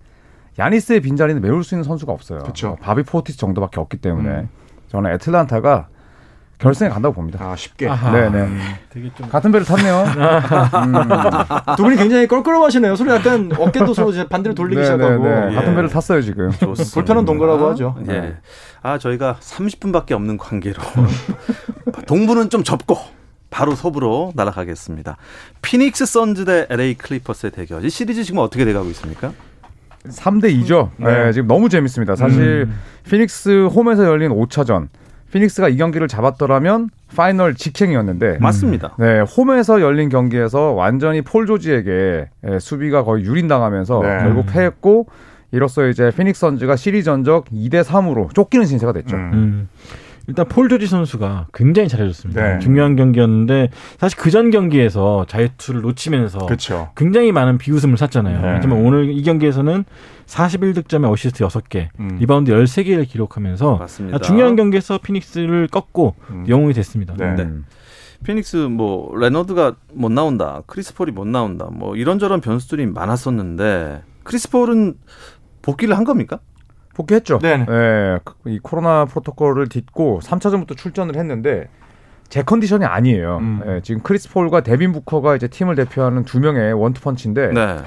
야니스의 0.58 1.00
빈자리는 1.00 1.40
메울 1.40 1.62
수 1.64 1.74
있는 1.74 1.84
선수가 1.84 2.12
없어요. 2.12 2.40
그쵸. 2.40 2.70
어, 2.70 2.76
바비 2.80 3.04
포티스 3.04 3.38
정도밖에 3.38 3.80
없기 3.80 3.98
때문에 3.98 4.28
음. 4.28 4.48
저는 4.88 5.12
애틀란타가 5.12 5.88
결승에 6.58 6.88
간다고 6.88 7.14
봅니다. 7.14 7.38
아 7.44 7.54
쉽게. 7.54 7.88
아하. 7.88 8.10
네네. 8.10 8.48
되게 8.90 9.10
좀 9.14 9.28
같은 9.28 9.52
배를 9.52 9.64
탔네요. 9.64 10.02
음. 10.02 11.76
두 11.76 11.84
분이 11.84 11.96
굉장히 11.96 12.26
껄끄러워하시네요. 12.26 12.96
서로 12.96 13.14
약간 13.14 13.50
어깨도 13.56 13.94
서로 13.94 14.10
이제 14.10 14.26
반대로 14.26 14.56
돌리기 14.56 14.82
시작하고 14.82 15.22
네네네. 15.22 15.52
예. 15.52 15.54
같은 15.54 15.74
배를 15.76 15.88
탔어요 15.88 16.20
지금. 16.20 16.50
좋습니다. 16.50 16.94
불편한 16.94 17.24
동거라고 17.24 17.70
하죠. 17.70 17.96
예. 18.08 18.36
아, 18.82 18.98
저희가 18.98 19.36
30분밖에 19.40 20.12
없는 20.12 20.36
관계로 20.36 20.82
동부는 22.06 22.50
좀 22.50 22.64
접고 22.64 22.98
바로 23.50 23.76
서부로 23.76 24.32
날아가겠습니다. 24.34 25.16
피닉스 25.62 26.06
선즈 26.06 26.44
대 26.44 26.66
LA 26.70 26.94
클리퍼스의 26.94 27.52
대결. 27.52 27.84
이 27.84 27.90
시리즈 27.90 28.24
지금 28.24 28.40
어떻게 28.40 28.64
돼가고 28.64 28.88
있습니까? 28.90 29.32
3대 30.06 30.44
2죠. 30.62 30.90
네. 30.96 31.24
네, 31.24 31.32
지금 31.32 31.48
너무 31.48 31.68
재밌습니다. 31.68 32.16
사실 32.16 32.66
음. 32.68 32.74
피닉스 33.08 33.66
홈에서 33.66 34.04
열린 34.04 34.30
5차전. 34.30 34.88
피닉스가 35.32 35.68
이 35.68 35.76
경기를 35.76 36.08
잡았더라면 36.08 36.88
파이널 37.14 37.54
직행이었는데 37.54 38.38
맞습니다. 38.40 38.94
네, 38.98 39.20
홈에서 39.20 39.80
열린 39.80 40.08
경기에서 40.08 40.72
완전히 40.72 41.20
폴 41.22 41.46
조지에게 41.46 42.28
예, 42.48 42.58
수비가 42.58 43.04
거의 43.04 43.24
유린당하면서 43.24 44.00
네. 44.02 44.18
결국 44.22 44.46
패했고 44.46 45.06
이로써 45.52 45.86
이제 45.86 46.10
피닉스 46.16 46.40
선즈가 46.40 46.76
시리즈 46.76 47.04
전적 47.04 47.46
2대 47.46 47.82
3으로 47.82 48.32
쫓기는 48.34 48.64
신세가 48.64 48.92
됐죠. 48.92 49.16
음. 49.16 49.68
음. 50.28 50.30
일단 50.30 50.46
폴 50.46 50.68
조지 50.68 50.86
선수가 50.86 51.48
굉장히 51.54 51.88
잘해줬습니다. 51.88 52.54
네. 52.54 52.58
중요한 52.60 52.96
경기였는데 52.96 53.70
사실 53.98 54.18
그 54.18 54.28
전 54.28 54.50
경기에서 54.50 55.24
자유투를 55.26 55.80
놓치면서 55.80 56.40
그렇죠. 56.46 56.90
굉장히 56.96 57.32
많은 57.32 57.56
비웃음을 57.58 57.96
샀잖아요. 57.96 58.42
네. 58.42 58.48
하지만 58.56 58.78
오늘 58.84 59.10
이 59.10 59.22
경기에서는 59.22 59.84
41득점에 60.26 61.10
어시스트 61.10 61.42
6개, 61.44 61.88
음. 61.98 62.18
리바운드 62.20 62.52
13개를 62.52 63.08
기록하면서 63.08 63.76
맞습니다. 63.76 64.18
중요한 64.18 64.54
경기에서 64.56 64.98
피닉스를 64.98 65.68
꺾고 65.68 66.14
음. 66.30 66.44
영웅이 66.46 66.74
됐습니다. 66.74 67.14
네. 67.16 67.34
네. 67.34 67.48
피닉스 68.24 68.56
뭐 68.56 69.16
레너드가 69.16 69.76
못 69.94 70.12
나온다, 70.12 70.62
크리스 70.66 70.92
폴이 70.94 71.12
못 71.12 71.26
나온다, 71.26 71.68
뭐 71.72 71.96
이런저런 71.96 72.40
변수들이 72.42 72.84
많았었는데 72.86 74.02
크리스 74.24 74.50
폴은 74.50 74.94
복귀를 75.62 75.96
한 75.96 76.04
겁니까? 76.04 76.40
복귀했죠. 76.98 77.38
네네. 77.38 77.66
예, 77.70 78.18
이 78.46 78.58
코로나 78.58 79.04
프로토콜을 79.04 79.68
딛고 79.68 80.20
3차전부터 80.22 80.76
출전을 80.76 81.16
했는데 81.16 81.68
제 82.28 82.42
컨디션이 82.42 82.84
아니에요. 82.84 83.38
음. 83.38 83.62
예, 83.66 83.80
지금 83.82 84.02
크리스 84.02 84.28
폴과 84.30 84.62
데빈 84.62 84.92
부커가 84.92 85.36
이제 85.36 85.46
팀을 85.46 85.76
대표하는 85.76 86.24
두 86.24 86.40
명의 86.40 86.72
원투펀치인데 86.72 87.52
네. 87.52 87.78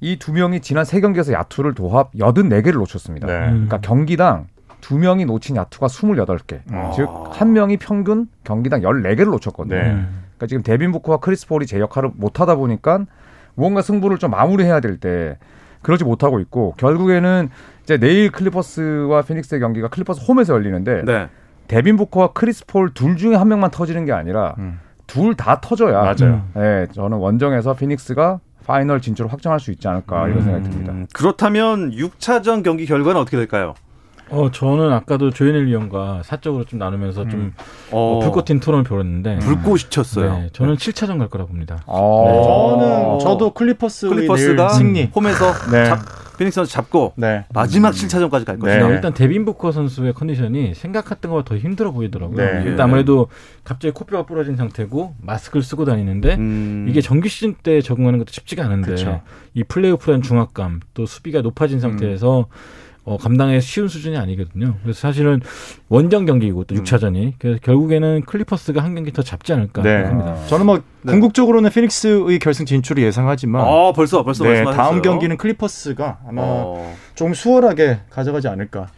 이 0.00 0.11
두 0.11 0.32
명이 0.32 0.60
지난 0.60 0.84
세 0.84 1.00
경기에서 1.00 1.32
야투를 1.32 1.74
도합 1.74 2.12
84개를 2.12 2.78
놓쳤습니다. 2.78 3.26
네. 3.26 3.32
음. 3.46 3.50
그러니까 3.68 3.80
경기당 3.80 4.46
두 4.80 4.98
명이 4.98 5.24
놓친 5.24 5.56
야투가 5.56 5.86
28개. 5.86 6.60
아. 6.72 6.90
즉 6.94 7.27
한 7.27 7.52
명이 7.54 7.78
평균 7.78 8.28
경기당 8.44 8.82
14개를 8.82 9.30
놓쳤거든요. 9.30 9.76
네. 9.76 9.84
그러니까 9.92 10.46
지금 10.48 10.62
데빈 10.62 10.92
부커와 10.92 11.18
크리스 11.18 11.46
폴이 11.46 11.66
제 11.66 11.80
역할을 11.80 12.10
못 12.14 12.40
하다 12.40 12.56
보니까 12.56 13.06
무언가 13.54 13.80
승부를 13.80 14.18
좀 14.18 14.30
마무리해야 14.30 14.80
될 14.80 14.98
때 14.98 15.38
그러지 15.82 16.04
못하고 16.04 16.40
있고 16.40 16.74
결국에는 16.76 17.50
이제 17.82 17.98
내일 17.98 18.30
클리퍼스와 18.30 19.22
피닉스의 19.22 19.60
경기가 19.60 19.88
클리퍼스 19.88 20.24
홈에서 20.26 20.54
열리는데 20.54 21.02
네. 21.04 21.28
데빈 21.68 21.96
부커와 21.96 22.32
크리스 22.32 22.66
폴 22.66 22.92
둘 22.94 23.16
중에 23.16 23.34
한 23.34 23.48
명만 23.48 23.70
터지는 23.70 24.04
게 24.04 24.12
아니라 24.12 24.54
음. 24.58 24.80
둘다 25.06 25.60
터져야 25.60 26.02
맞아요. 26.02 26.42
네, 26.54 26.86
저는 26.92 27.18
원정에서 27.18 27.74
피닉스가 27.74 28.40
파이널 28.66 29.00
진출을 29.00 29.32
확정할 29.32 29.60
수 29.60 29.70
있지 29.70 29.88
않을까 29.88 30.28
이런 30.28 30.42
생각이 30.42 30.70
듭니다. 30.70 30.92
음, 30.92 31.06
그렇다면 31.12 31.90
6차전 31.90 32.62
경기 32.62 32.86
결과는 32.86 33.20
어떻게 33.20 33.36
될까요? 33.36 33.74
어, 34.32 34.50
저는 34.50 34.90
아까도 34.92 35.30
조현일 35.30 35.66
위원과 35.66 36.22
사적으로 36.24 36.64
좀 36.64 36.78
나누면서 36.78 37.28
좀 37.28 37.52
어, 37.90 38.16
어, 38.16 38.20
불꽃 38.20 38.46
튄 38.46 38.62
토론을 38.62 38.82
벌였는데 38.84 39.40
불꽃이 39.40 39.90
튀었어요. 39.90 40.38
네, 40.38 40.48
저는 40.54 40.76
7차전 40.76 41.18
갈 41.18 41.28
거라 41.28 41.44
봅니다. 41.44 41.82
어. 41.86 42.78
저는 42.80 43.18
저도 43.18 43.52
클리퍼스 43.52 44.08
클리퍼스가 44.08 44.70
승리. 44.70 45.10
홈에서 45.14 45.52
네. 45.70 45.84
잡, 45.84 45.98
피닉스 46.38 46.54
선즈 46.54 46.72
잡고 46.72 47.12
네. 47.16 47.44
마지막 47.52 47.90
7차전까지 47.92 48.46
갈 48.46 48.58
것이다. 48.58 48.88
네. 48.88 48.94
일단 48.94 49.12
데빈 49.12 49.44
부커 49.44 49.70
선수의 49.70 50.14
컨디션이 50.14 50.74
생각했던 50.74 51.30
것보다 51.30 51.50
더 51.50 51.56
힘들어 51.58 51.92
보이더라고요. 51.92 52.36
네. 52.36 52.62
일단 52.64 52.88
아무래도 52.88 53.28
갑자기 53.64 53.92
코뼈가 53.92 54.24
부러진 54.24 54.56
상태고 54.56 55.14
마스크를 55.20 55.62
쓰고 55.62 55.84
다니는데 55.84 56.36
음, 56.36 56.86
이게 56.88 57.02
정규 57.02 57.28
시즌 57.28 57.54
때 57.62 57.82
적응하는 57.82 58.18
것도 58.18 58.32
쉽지가 58.32 58.64
않은데 58.64 58.92
그쵸. 58.92 59.20
이 59.52 59.62
플레이오프라는 59.62 60.22
중압감 60.22 60.80
또 60.94 61.04
수비가 61.04 61.42
높아진 61.42 61.80
상태에서 61.80 62.46
어, 63.04 63.16
감당하기 63.16 63.60
쉬운 63.60 63.88
수준이 63.88 64.16
아니거든요. 64.16 64.76
그래서 64.82 65.00
사실은 65.00 65.40
원정 65.88 66.24
경기이고 66.26 66.64
또 66.64 66.74
6차전이 66.76 67.34
그래서 67.38 67.58
결국에는 67.62 68.22
클리퍼스가 68.22 68.82
한 68.82 68.94
경기 68.94 69.12
더 69.12 69.22
잡지 69.22 69.52
않을까 69.52 69.82
네. 69.82 70.04
생각합니다. 70.04 70.46
저는 70.46 70.66
뭐 70.66 70.82
네. 71.04 71.12
궁극적으로는 71.12 71.70
피닉스의 71.70 72.38
결승 72.38 72.64
진출을 72.64 73.02
예상하지만 73.02 73.62
어, 73.66 73.92
벌써 73.92 74.22
벌써 74.22 74.44
네. 74.44 74.64
다음 74.64 75.02
경기는 75.02 75.36
클리퍼스가 75.36 76.20
아마 76.28 76.42
어, 76.42 76.94
좀 77.14 77.34
수월하게 77.34 78.00
가져가지 78.10 78.48
않을까. 78.48 78.88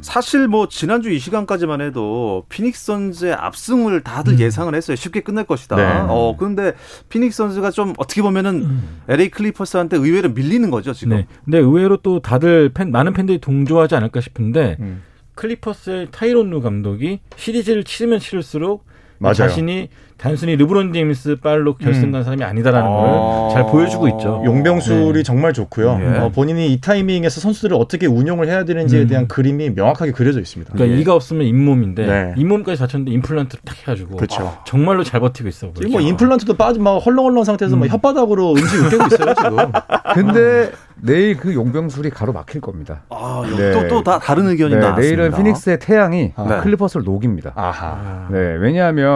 사실 0.00 0.48
뭐 0.48 0.68
지난주 0.68 1.10
이 1.10 1.18
시간까지만 1.18 1.80
해도 1.80 2.44
피닉스 2.48 2.84
선즈의 2.84 3.34
압승을 3.34 4.02
다들 4.02 4.38
예상을 4.38 4.74
했어요. 4.74 4.96
쉽게 4.96 5.20
끝날 5.20 5.44
것이다. 5.44 5.76
네. 5.76 6.06
어, 6.08 6.36
그런데 6.38 6.72
피닉스 7.08 7.36
선즈가 7.36 7.70
좀 7.72 7.94
어떻게 7.98 8.22
보면은 8.22 8.80
LA 9.08 9.30
클리퍼스한테 9.30 9.96
의외로 9.96 10.30
밀리는 10.30 10.70
거죠, 10.70 10.92
지금. 10.92 11.16
네. 11.16 11.26
근데 11.44 11.58
의외로 11.58 11.96
또 11.96 12.20
다들 12.20 12.70
팬, 12.72 12.90
많은 12.90 13.12
팬들이 13.12 13.38
동조하지 13.38 13.94
않을까 13.96 14.20
싶은데 14.20 14.76
음. 14.80 15.02
클리퍼스의 15.34 16.08
타이론 16.10 16.50
루 16.50 16.60
감독이 16.60 17.20
시리즈를 17.36 17.84
치르면 17.84 18.18
치를수록 18.18 18.84
맞아요. 19.20 19.34
자신이 19.34 19.88
단순히 20.16 20.56
르브론 20.56 20.92
제임스 20.92 21.36
빨로 21.42 21.76
결승 21.76 22.04
음. 22.08 22.12
간 22.12 22.24
사람이 22.24 22.42
아니다라는 22.42 22.86
아. 22.86 23.48
걸잘 23.48 23.66
보여주고 23.66 24.08
있죠. 24.08 24.42
용병술이 24.44 25.12
네. 25.18 25.22
정말 25.22 25.52
좋고요. 25.52 25.98
예. 26.02 26.18
어, 26.18 26.28
본인이 26.30 26.72
이 26.72 26.80
타이밍에서 26.80 27.40
선수들을 27.40 27.76
어떻게 27.76 28.06
운용을 28.06 28.48
해야 28.48 28.64
되는지에 28.64 29.02
음. 29.02 29.06
대한 29.08 29.28
그림이 29.28 29.70
명확하게 29.70 30.12
그려져 30.12 30.40
있습니다. 30.40 30.72
그러니까 30.72 30.96
예. 30.96 31.00
이가 31.00 31.14
없으면 31.14 31.46
잇몸인데 31.46 32.06
네. 32.06 32.34
잇몸까지 32.36 32.78
다쳤는데 32.78 33.12
임플란트를 33.12 33.62
딱 33.64 33.78
해가지고 33.78 34.16
그렇죠. 34.16 34.58
정말로 34.66 35.04
잘 35.04 35.20
버티고 35.20 35.48
있어. 35.48 35.70
지금 35.74 35.92
뭐 35.92 36.00
임플란트도 36.00 36.54
빠지 36.54 36.78
막 36.80 36.96
헐렁헐렁 36.98 37.44
상태에서 37.44 37.76
막 37.76 37.86
혓바닥으로 37.88 38.58
음식 38.58 38.84
으깨고 38.86 39.06
있어요 39.06 39.34
지금. 39.34 39.72
근데 40.14 40.70
내일 41.02 41.36
그 41.36 41.54
용병술이 41.54 42.10
가로막힐 42.10 42.60
겁니다. 42.60 43.02
아, 43.10 43.42
네. 43.56 43.72
또또 43.72 44.02
다 44.02 44.18
다른 44.18 44.46
의견이 44.48 44.74
네, 44.74 44.80
나왔습니다. 44.80 45.00
내일은 45.00 45.36
피닉스의 45.36 45.78
태양이 45.78 46.32
네. 46.36 46.60
클리퍼스를 46.62 47.04
녹입니다. 47.04 47.52
아하. 47.54 48.28
네, 48.30 48.38
왜냐하면 48.60 49.09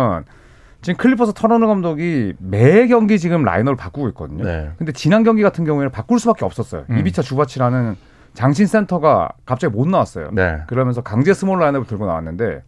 지금 0.83 0.99
클리퍼스 0.99 1.33
타이론 1.35 1.59
루 1.59 1.67
감독이 1.67 2.35
매 2.39 2.87
경기 2.87 3.19
지금 3.19 3.43
라인업을 3.43 3.77
바꾸고 3.77 4.09
있거든요. 4.09 4.45
네. 4.45 4.71
근데 4.77 4.93
지난 4.93 5.25
경기 5.25 5.43
같은 5.43 5.65
경우에는 5.65 5.91
바꿀 5.91 6.19
수밖에 6.19 6.45
없었어요. 6.45 6.85
음. 6.91 6.99
이비차 6.99 7.23
주바츠라는 7.23 7.97
장신 8.35 8.67
센터가 8.67 9.31
갑자기 9.47 9.75
못 9.75 9.89
나왔어요. 9.89 10.31
네. 10.33 10.59
그러면서 10.67 11.01
강제 11.01 11.33
스몰 11.33 11.59
라인업을 11.61 11.87
들고 11.87 12.05
나왔는데 12.07 12.63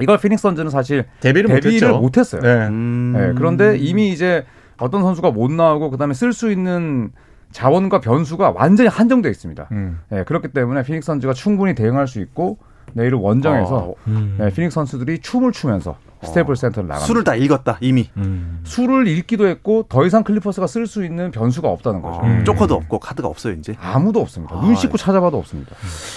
이걸 0.00 0.18
피닉스 0.18 0.42
선즈는 0.42 0.70
사실 0.70 1.06
대비를 1.20 1.48
대비를. 1.48 1.92
못했어요. 1.92 2.42
네. 2.42 2.66
음. 2.66 3.14
네, 3.16 3.32
그런데 3.34 3.76
이미 3.78 4.10
이제 4.10 4.44
어떤 4.78 5.02
선수가 5.02 5.30
못 5.30 5.50
나오고 5.50 5.90
그다음에 5.90 6.14
쓸 6.14 6.32
수 6.32 6.52
있는 6.52 7.10
자원과 7.50 8.00
변수가 8.00 8.50
완전히 8.50 8.88
한정돼 8.88 9.30
있습니다. 9.30 9.68
음. 9.72 10.00
네, 10.10 10.22
그렇기 10.24 10.48
때문에 10.48 10.82
피닉스 10.82 11.06
선즈가 11.06 11.32
충분히 11.32 11.74
대응할 11.74 12.06
수 12.06 12.20
있고 12.20 12.58
내일은 12.92 13.18
원정에서 13.18 13.94
음. 14.06 14.36
네, 14.38 14.50
피닉스 14.50 14.74
선수들이 14.74 15.20
춤을 15.20 15.52
추면서 15.52 15.96
스테이플스 16.24 16.56
센터를 16.56 16.88
나갑니다. 16.88 17.06
수를 17.06 17.24
다 17.24 17.34
읽었다 17.34 17.78
이미. 17.80 18.08
음. 18.16 18.60
수를 18.64 19.06
읽기도 19.08 19.46
했고 19.46 19.84
더 19.88 20.04
이상 20.04 20.24
클리퍼스가 20.24 20.66
쓸 20.66 20.86
수 20.86 21.04
있는 21.04 21.30
변수가 21.30 21.68
없다는 21.68 22.02
거죠. 22.02 22.20
어, 22.22 22.42
조커도 22.44 22.74
없고 22.74 22.98
카드가 22.98 23.28
없어요 23.28 23.54
이제. 23.54 23.74
아무도 23.80 24.20
없습니다. 24.20 24.56
아, 24.56 24.60
눈 24.60 24.74
씻고 24.74 24.96
찾아봐도 24.98 25.38
없습니다. 25.38 25.76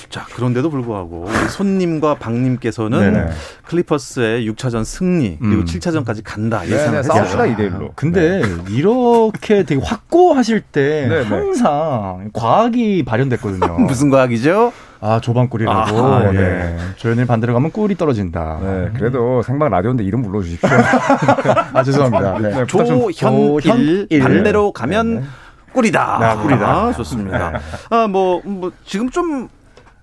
자 0.10 0.25
그런데도 0.34 0.70
불구하고 0.70 1.27
손님과 1.50 2.15
박님께서는 2.15 3.13
네네. 3.13 3.29
클리퍼스의 3.65 4.50
6차전 4.51 4.84
승리 4.84 5.38
그리고 5.39 5.62
음. 5.62 5.65
7차전까지 5.65 6.22
간다 6.24 6.62
네, 6.62 6.72
예상을 6.72 6.91
네, 6.91 6.98
했어요. 7.00 7.25
싸웁시다 7.25 7.43
2대 7.55 7.72
1로. 7.72 7.91
근데 7.96 8.41
이렇게 8.70 9.63
되게 9.63 9.81
확고하실 9.84 10.62
때 10.62 11.08
네, 11.10 11.22
네. 11.22 11.24
항상 11.24 12.29
과학이 12.34 13.03
발현됐거든요. 13.05 13.79
무슨 13.86 14.10
과학이죠? 14.10 14.74
아 15.03 15.20
조방꿀이라고. 15.20 15.98
아, 15.98 16.31
네. 16.31 16.31
네. 16.31 16.77
조현일 16.96 17.25
반대로 17.25 17.53
가면 17.53 17.72
꿀이 17.72 17.96
떨어진다. 17.96 18.60
네, 18.62 18.91
그래도 18.96 19.41
생방 19.41 19.72
라디오인데 19.72 20.03
이름 20.03 20.22
불러주십시오. 20.22 20.70
아 21.74 21.84
죄송합니다. 21.84 22.38
네. 22.39 22.50
네, 22.55 22.65
조현일. 22.67 24.20
반대로 24.22 24.72
가면 24.72 25.15
네, 25.15 25.20
네. 25.22 25.25
꿀이다. 25.74 26.17
네, 26.36 26.43
꿀이다. 26.43 26.67
아, 26.72 26.91
좋습니다. 26.93 27.60
아, 27.89 28.08
뭐, 28.08 28.41
뭐, 28.43 28.72
지금 28.86 29.10
좀 29.10 29.48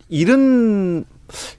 이른 0.08 1.04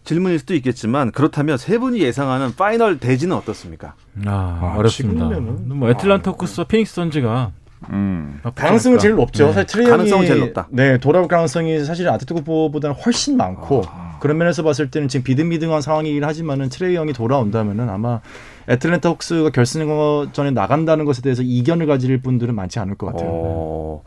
질문일 0.04 0.40
수도 0.40 0.56
있겠지만 0.56 1.12
그렇다면 1.12 1.58
세 1.58 1.78
분이 1.78 2.00
예상하는 2.00 2.56
파이널 2.56 2.98
대진은 2.98 3.36
어떻습니까? 3.38 3.94
아, 4.26 4.60
아, 4.62 4.76
어렵습니다. 4.78 5.26
지금이면은- 5.28 5.74
뭐 5.76 5.90
애틀란타 5.92 6.32
호크스와 6.32 6.66
피닉스 6.66 6.96
선즈가 6.96 7.52
음. 7.90 8.40
가능성은. 8.56 9.00
제일 9.00 9.16
높죠. 9.16 9.48
네. 9.48 9.54
사실 9.54 9.68
트레이 9.68 9.88
가능성은 9.88 10.20
영이 10.20 10.28
제일 10.28 10.40
높다. 10.42 10.68
네, 10.72 10.98
돌아올 10.98 11.28
가능성이 11.28 11.84
사실 11.84 12.08
아데토쿤보보다는 12.10 12.96
훨씬 12.96 13.38
많고 13.38 13.84
아. 13.88 14.18
그런 14.20 14.38
면에서 14.38 14.64
봤을 14.64 14.92
때는 14.92 15.08
지금 15.08 15.24
비등비등한 15.24 15.82
상황이긴 15.82 16.24
하지만은 16.24 16.70
트레이 16.70 16.96
영이 16.96 17.14
돌아온다면은 17.14 17.90
아마 17.90 18.20
애틀랜타 18.68 19.10
호크스가 19.10 19.50
결승전에 19.50 20.52
나간다는 20.52 21.06
것에 21.06 21.22
대해서 21.22 21.42
이견을 21.42 21.88
가질 21.88 22.22
분들은 22.22 22.54
많지 22.54 22.80
않을 22.80 22.96
것 22.96 23.08
같아요. 23.08 23.30
어, 23.32 24.04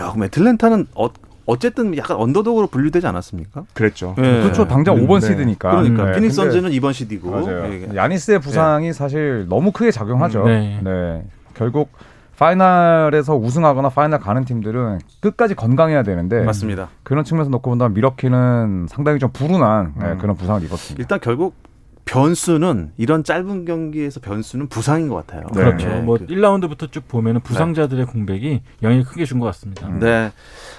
야, 0.00 0.10
그럼 0.10 0.24
애틀랜타는 0.24 0.86
어, 0.94 1.10
어쨌든 1.46 1.96
약간 1.96 2.16
언더독으로 2.16 2.68
분류되지 2.68 3.06
않았습니까? 3.06 3.64
그랬죠. 3.74 4.14
네. 4.16 4.42
그렇죠. 4.42 4.66
당장 4.66 4.96
네. 4.96 5.06
5번 5.06 5.20
네. 5.20 5.26
시드니까. 5.28 5.70
그러니까 5.70 6.06
네, 6.06 6.12
피닉스 6.12 6.36
선즈는 6.36 6.72
2번 6.72 6.92
시드고 6.92 7.30
맞아요. 7.30 7.64
예. 7.66 7.88
야니스의 7.94 8.40
부상이 8.40 8.92
사실 8.92 9.46
너무 9.48 9.70
크게 9.70 9.90
작용하죠. 9.90 10.44
네. 10.44 10.80
네. 10.82 11.22
결국 11.54 11.90
파이널에서 12.38 13.36
우승하거나 13.36 13.88
파이널 13.90 14.18
가는 14.20 14.44
팀들은 14.44 14.98
끝까지 15.20 15.54
건강해야 15.54 16.02
되는데 16.02 16.42
맞습니다. 16.44 16.88
그런 17.02 17.24
측면에서 17.24 17.50
놓고 17.50 17.70
본다면 17.70 17.94
밀워키는 17.94 18.86
상당히 18.88 19.18
좀 19.18 19.30
불운한 19.32 19.94
네, 19.96 20.06
음. 20.12 20.18
그런 20.18 20.36
부상을 20.36 20.62
입었습니다. 20.62 21.00
일단 21.02 21.20
결국 21.20 21.54
변수는 22.04 22.92
이런 22.96 23.24
짧은 23.24 23.64
경기에서 23.64 24.20
변수는 24.20 24.68
부상인 24.68 25.08
것 25.08 25.14
같아요. 25.16 25.46
네. 25.54 25.60
그렇죠. 25.64 25.88
네. 25.88 26.00
뭐 26.00 26.18
그- 26.18 26.26
1라운드부터 26.26 26.92
쭉 26.92 27.08
보면은 27.08 27.40
부상자들의 27.40 28.06
공백이 28.06 28.60
영향을 28.82 29.04
크게 29.04 29.24
준 29.24 29.40
것 29.40 29.46
같습니다. 29.46 29.88
네. 29.88 30.30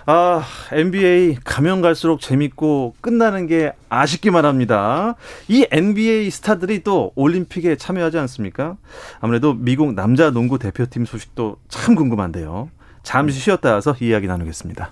아, 0.06 0.44
NBA 0.72 1.38
가면 1.44 1.82
갈수록 1.82 2.22
재밌고 2.22 2.96
끝나는 3.02 3.48
게 3.48 3.74
아쉽기만 3.90 4.46
합니다. 4.46 5.16
이 5.48 5.66
NBA 5.72 6.30
스타들이 6.30 6.84
또 6.84 7.12
올림픽에 7.16 7.76
참여하지 7.76 8.18
않습니까? 8.20 8.78
아무래도 9.20 9.54
미국 9.54 9.94
남자 9.94 10.30
농구 10.32 10.60
대표팀 10.60 11.06
소식도 11.06 11.58
참 11.70 11.96
궁금한데요. 11.96 12.70
잠시 13.04 13.40
쉬었다 13.40 13.74
와서 13.74 13.96
이야기 14.00 14.28
나누겠습니다. 14.28 14.92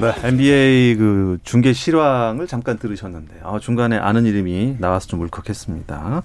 네, 0.00 0.14
NBA 0.28 0.94
그 0.94 1.38
중계 1.42 1.72
실황을 1.72 2.46
잠깐 2.46 2.78
들으셨는데 2.78 3.40
아, 3.42 3.58
중간에 3.60 3.96
아는 3.96 4.26
이름이 4.26 4.76
나와서 4.78 5.08
좀 5.08 5.20
울컥했습니다. 5.22 6.22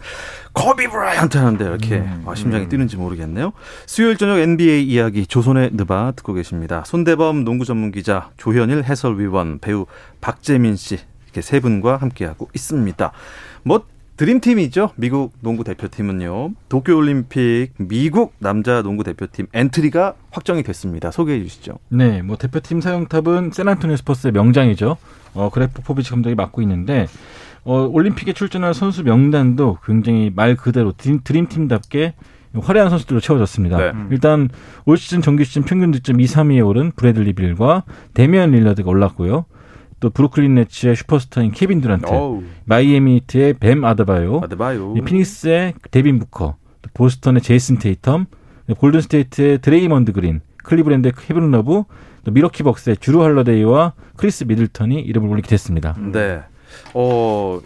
코비 0.53 0.87
브라이언트 0.87 1.37
하는데 1.37 1.65
이렇게 1.65 1.95
음, 1.97 2.23
아, 2.27 2.35
심장이 2.35 2.69
뛰는지 2.69 2.97
모르겠네요. 2.97 3.51
수요일 3.87 4.17
저녁 4.17 4.37
NBA 4.37 4.83
이야기 4.85 5.25
조선의 5.25 5.71
느바 5.73 6.13
듣고 6.17 6.33
계십니다. 6.33 6.83
손대범 6.85 7.43
농구 7.45 7.65
전문 7.65 7.91
기자, 7.91 8.29
조현일 8.37 8.83
해설위원, 8.83 9.57
배우 9.57 9.87
박재민 10.21 10.75
씨 10.75 10.99
이렇게 11.25 11.41
세 11.41 11.59
분과 11.59 11.97
함께하고 11.97 12.49
있습니다. 12.53 13.11
뭐 13.63 13.85
드림팀이죠. 14.17 14.91
미국 14.95 15.33
농구 15.41 15.63
대표팀은요. 15.63 16.51
도쿄올림픽 16.69 17.73
미국 17.77 18.33
남자 18.39 18.81
농구 18.81 19.03
대표팀 19.03 19.47
엔트리가 19.53 20.13
확정이 20.31 20.63
됐습니다. 20.63 21.09
소개해 21.11 21.41
주시죠. 21.43 21.79
네, 21.89 22.21
뭐 22.21 22.37
대표팀 22.37 22.81
사령탑은 22.81 23.51
샌안토니오 23.51 23.95
스퍼스의 23.97 24.33
명장이죠. 24.33 24.97
어, 25.33 25.49
그렉 25.49 25.81
포포비치 25.81 26.11
감독이 26.11 26.35
맡고 26.35 26.61
있는데 26.61 27.07
어, 27.63 27.87
올림픽에 27.91 28.33
출전할 28.33 28.73
선수 28.73 29.03
명단도 29.03 29.79
굉장히 29.83 30.31
말 30.33 30.55
그대로 30.55 30.91
드림, 30.91 31.21
드림팀답게 31.23 32.13
화려한 32.55 32.91
선수들로 32.91 33.19
채워졌습니다. 33.19 33.77
네. 33.77 33.91
일단 34.11 34.49
올 34.85 34.97
시즌 34.97 35.21
정규 35.21 35.43
시즌 35.43 35.63
평균 35.63 35.89
득점 35.91 36.21
2, 36.21 36.25
3위에 36.25 36.65
오른 36.65 36.91
브래들리 36.91 37.33
빌과 37.33 37.83
데미안 38.13 38.51
릴러드가 38.51 38.89
올랐고요. 38.89 39.45
또 40.03 40.09
브루클린 40.09 40.55
네츠의 40.55 40.97
슈퍼스타인 40.97 41.51
케빈 41.51 41.79
듀란트, 41.79 42.07
어우, 42.07 42.43
마이애미 42.65 43.21
히트의 43.21 43.53
뱀 43.53 43.85
아드바요, 43.85 44.41
아드바요. 44.43 44.95
이 44.97 45.01
피닉스의 45.01 45.75
데빈 45.91 46.19
부커, 46.19 46.57
또 46.81 46.89
보스턴의 46.93 47.41
제이슨 47.41 47.77
테이텀, 47.77 48.25
골든 48.77 48.99
스테이트의 48.99 49.59
드레이먼드 49.59 50.11
그린, 50.11 50.41
클리브랜드의 50.65 51.13
케빈 51.17 51.49
러브, 51.51 51.83
또 52.25 52.31
밀워키 52.31 52.63
벅스의 52.63 52.97
즈루 52.97 53.23
할러데이와 53.23 53.93
크리스 54.17 54.43
미들턴이 54.43 54.99
이름을 54.99 55.29
올리게 55.29 55.47
됐습니다. 55.47 55.95
네. 55.97 56.41
어, 56.93 57.61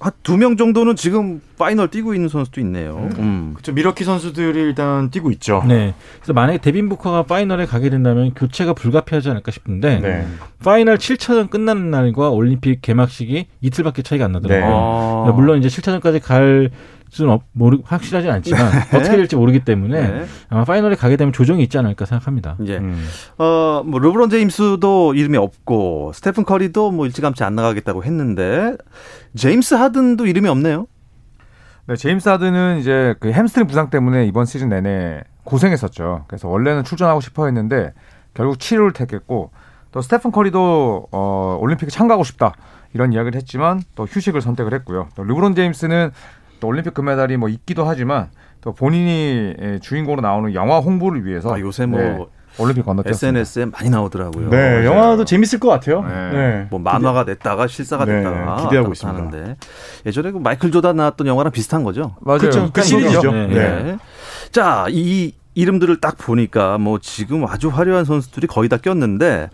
한두명 0.00 0.56
정도는 0.56 0.96
지금 0.96 1.40
파이널 1.58 1.88
뛰고 1.88 2.14
있는 2.14 2.28
선수도 2.28 2.60
있네요. 2.60 3.08
음. 3.18 3.50
그렇죠. 3.54 3.72
밀워키 3.72 4.04
선수들이 4.04 4.58
일단 4.60 5.10
뛰고 5.10 5.30
있죠. 5.32 5.62
네. 5.66 5.94
그래서 6.16 6.32
만약에 6.32 6.58
데빈 6.58 6.88
부커가 6.88 7.24
파이널에 7.24 7.66
가게 7.66 7.90
된다면 7.90 8.32
교체가 8.34 8.72
불가피하지 8.74 9.30
않을까 9.30 9.50
싶은데 9.50 10.00
네. 10.00 10.26
파이널 10.64 10.98
7차전 10.98 11.50
끝나는 11.50 11.90
날과 11.90 12.30
올림픽 12.30 12.82
개막식이 12.82 13.46
이틀밖에 13.60 14.02
차이가 14.02 14.24
안 14.24 14.32
나더라고요. 14.32 14.66
네. 14.66 15.30
아. 15.30 15.32
물론 15.34 15.58
이제 15.58 15.68
7차전까지 15.68 16.22
갈 16.22 16.70
수는 17.12 17.30
없, 17.30 17.42
모르, 17.52 17.78
확실하지 17.84 18.30
않지만 18.30 18.66
어떻게 18.94 19.16
될지 19.16 19.36
모르기 19.36 19.60
때문에 19.60 20.00
네. 20.00 20.26
아마 20.48 20.64
파이널에 20.64 20.96
가게 20.96 21.18
되면 21.18 21.30
조정이 21.30 21.62
있지 21.62 21.76
않을까 21.76 22.06
생각합니다. 22.06 22.56
이제 22.62 22.78
음. 22.78 23.06
어, 23.36 23.82
뭐 23.84 24.00
르브론 24.00 24.30
제임스도 24.30 25.12
이름이 25.12 25.36
없고 25.36 26.12
스테픈 26.14 26.46
커리도 26.46 26.90
뭐 26.90 27.04
일찌감치 27.04 27.44
안 27.44 27.54
나가겠다고 27.54 28.02
했는데 28.02 28.78
제임스 29.36 29.74
하든도 29.74 30.24
이름이 30.24 30.48
없네요. 30.48 30.86
네, 31.86 31.96
제임스 31.96 32.30
하든은 32.30 32.78
이제 32.78 33.14
그 33.20 33.30
햄스트링 33.30 33.66
부상 33.66 33.90
때문에 33.90 34.24
이번 34.24 34.46
시즌 34.46 34.70
내내 34.70 35.22
고생했었죠. 35.44 36.24
그래서 36.28 36.48
원래는 36.48 36.82
출전하고 36.84 37.20
싶어 37.20 37.44
했는데 37.44 37.92
결국 38.32 38.58
치료를 38.58 38.94
택했고 38.94 39.50
또 39.90 40.00
스테픈 40.00 40.32
커리도 40.32 41.08
어, 41.12 41.58
올림픽에 41.60 41.90
참가하고 41.90 42.24
싶다 42.24 42.54
이런 42.94 43.12
이야기를 43.12 43.36
했지만 43.36 43.82
또 43.96 44.04
휴식을 44.04 44.40
선택을 44.40 44.72
했고요. 44.72 45.08
또 45.14 45.24
르브론 45.24 45.54
제임스는 45.54 46.10
또 46.62 46.68
올림픽 46.68 46.94
금메달이 46.94 47.36
뭐 47.38 47.48
있기도 47.48 47.84
하지만 47.84 48.28
또 48.60 48.72
본인이 48.72 49.52
예, 49.60 49.78
주인공으로 49.82 50.22
나오는 50.22 50.54
영화 50.54 50.78
홍보를 50.78 51.26
위해서 51.26 51.52
아, 51.52 51.58
요새 51.58 51.86
뭐 51.86 52.00
네, 52.00 52.24
올림픽 52.56 52.84
건너뛰었습니다. 52.84 53.40
SNS에 53.40 53.64
많이 53.64 53.90
나오더라고요. 53.90 54.48
네, 54.48 54.84
영화도 54.86 55.24
재밌을 55.24 55.58
것 55.58 55.68
같아요. 55.68 56.02
네. 56.02 56.30
네. 56.30 56.66
뭐 56.70 56.78
만화가 56.78 57.24
됐다가 57.24 57.66
실사가 57.66 58.04
네, 58.04 58.18
됐다가 58.18 58.62
기대하고 58.62 58.92
있습니다. 58.92 59.18
하는데 59.18 59.56
예전에 60.06 60.30
그 60.30 60.38
마이클 60.38 60.70
조단 60.70 60.94
나왔던 60.94 61.26
영화랑 61.26 61.50
비슷한 61.50 61.82
거죠. 61.82 62.14
맞아요. 62.20 62.38
그렇죠. 62.38 62.70
그 62.72 62.80
시리즈죠. 62.80 63.32
네. 63.32 63.48
네. 63.48 63.98
자, 64.52 64.86
이 64.88 65.34
이름들을 65.54 66.00
딱 66.00 66.16
보니까 66.16 66.78
뭐 66.78 67.00
지금 67.00 67.44
아주 67.44 67.70
화려한 67.70 68.04
선수들이 68.04 68.46
거의 68.46 68.68
다 68.68 68.76
꼈는데 68.76 69.50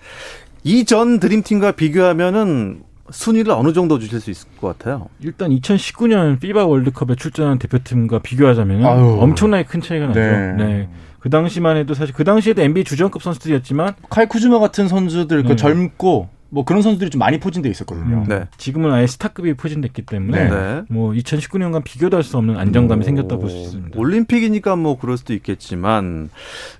이전 0.63 1.21
드림팀과 1.21 1.73
비교하면은 1.73 2.83
순위를 3.11 3.53
어느 3.53 3.73
정도 3.73 3.99
주실 3.99 4.21
수 4.21 4.31
있을 4.31 4.49
것 4.61 4.77
같아요. 4.79 5.09
일단 5.21 5.51
2019년 5.51 6.39
피바 6.41 6.67
월드컵에 6.67 7.15
출전한 7.17 7.59
대표팀과 7.59 8.21
비교하자면. 8.21 8.85
엄청나게 8.85 9.65
큰 9.65 9.81
차이가 9.81 10.07
나죠. 10.07 10.21
네. 10.21 10.53
네. 10.57 10.89
그 11.21 11.31
당시만 11.31 11.77
해도 11.77 11.95
사실 11.95 12.15
그 12.15 12.23
당시에도 12.25 12.63
NBA 12.63 12.85
주전급 12.85 13.23
선수들이었지만 13.23 13.95
칼 14.09 14.29
쿠즈마 14.29 14.59
같은 14.61 14.87
선수들 14.89 15.43
그 15.43 15.49
네. 15.49 15.57
젊고 15.57 16.29
뭐 16.51 16.65
그런 16.65 16.81
선수들이 16.81 17.11
좀 17.11 17.19
많이 17.19 17.39
포진돼 17.41 17.69
있었거든요. 17.69 18.25
네. 18.27 18.45
지금은 18.57 18.91
아예 18.93 19.07
스타급이 19.07 19.53
포진됐기 19.55 20.03
때문에 20.03 20.49
네. 20.49 20.83
뭐 20.89 21.13
2019년과 21.13 21.83
비교도 21.85 22.17
할 22.17 22.23
수 22.25 22.39
없는 22.39 22.57
안정감이 22.57 23.01
오. 23.01 23.05
생겼다 23.05 23.37
볼 23.37 23.51
수 23.51 23.57
있습니다. 23.59 23.99
올림픽이니까 23.99 24.77
뭐 24.77 24.99
그럴 24.99 25.19
수도 25.19 25.35
있겠지만 25.35 26.31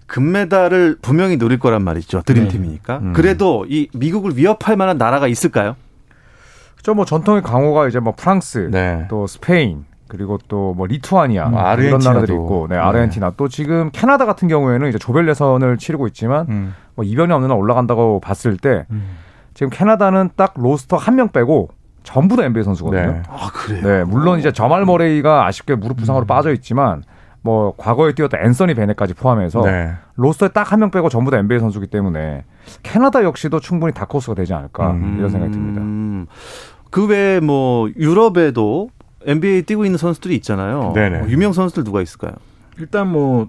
금메달을 0.07 0.99
분명히 1.03 1.37
노릴 1.37 1.59
거란 1.59 1.83
말이죠. 1.83 2.23
드림팀이니까. 2.25 2.99
음. 2.99 3.13
그래도 3.13 3.67
이 3.69 3.89
미국을 3.93 4.37
위협할 4.37 4.77
만한 4.77 4.97
나라가 4.99 5.29
있을까요? 5.29 5.77
그죠 6.79 6.95
뭐 6.95 7.05
전통의 7.05 7.43
강호가 7.43 7.87
이제 7.89 8.01
뭐 8.01 8.15
프랑스, 8.17 8.69
네. 8.71 9.07
또 9.11 9.27
스페인, 9.27 9.85
그리고 10.09 10.39
또 10.49 10.73
뭐 10.75 10.87
리투아니아 10.87 11.49
음, 11.49 11.53
이런 11.53 11.65
아르헨티나도. 11.67 12.05
나라들이 12.09 12.33
있고, 12.35 12.67
네, 12.69 12.77
네. 12.77 12.81
아르헨티나 12.81 13.33
또 13.37 13.49
지금 13.49 13.91
캐나다 13.93 14.25
같은 14.25 14.49
경우에는 14.49 14.89
이제 14.89 14.97
조별 14.99 15.29
예선을 15.29 15.77
치르고 15.77 16.07
있지만 16.09 16.47
음. 16.49 16.75
뭐 16.95 17.05
이변이 17.05 17.33
없는 17.33 17.51
한 17.51 17.57
올라간다고 17.59 18.21
봤을 18.21 18.57
때 18.57 18.87
음. 18.91 19.17
지금 19.55 19.69
캐나다는 19.71 20.31
딱 20.37 20.55
로스터 20.57 20.97
한 20.97 21.17
명 21.17 21.29
빼고 21.29 21.69
전부 22.05 22.37
다 22.37 22.45
NBA 22.45 22.63
선수거든요. 22.65 23.13
네. 23.13 23.23
아, 23.29 23.51
그래요? 23.53 23.83
네, 23.83 24.05
물론 24.05 24.39
이제 24.39 24.51
저말 24.53 24.85
머레이가 24.87 25.47
아쉽게 25.47 25.75
무릎 25.75 25.99
부상으로 25.99 26.25
빠져 26.27 26.53
있지만 26.53 27.03
뭐 27.49 27.73
과거에 27.79 28.13
뛰었던 28.13 28.45
앤서니 28.45 28.75
베넷까지 28.75 29.15
포함해서 29.15 29.63
네. 29.63 29.93
로스터에 30.17 30.51
딱 30.51 30.71
한 30.71 30.81
명 30.81 30.91
빼고 30.91 31.09
전부 31.09 31.31
다 31.31 31.39
NBA 31.39 31.61
선수기 31.61 31.87
때문에 31.87 32.45
캐나다 32.83 33.25
역시도 33.25 33.61
충분히 33.61 33.95
다크호스가 33.95 34.35
되지 34.35 34.53
않을까 34.53 34.91
음. 34.91 35.15
이런 35.19 35.31
생각이 35.31 35.51
듭니다. 35.53 35.81
음, 35.81 36.27
그 36.91 37.07
외에 37.07 37.41
뭐 37.41 37.89
유럽에도 37.97 38.91
NBA 39.25 39.63
뛰고 39.63 39.87
있는 39.87 39.97
선수들이 39.97 40.35
있잖아요. 40.37 40.93
네네. 40.95 41.19
뭐 41.21 41.29
유명 41.31 41.55
선수들 41.55 41.85
누가 41.85 42.03
있을까요? 42.03 42.33
일단 42.79 43.09
뭐 43.09 43.49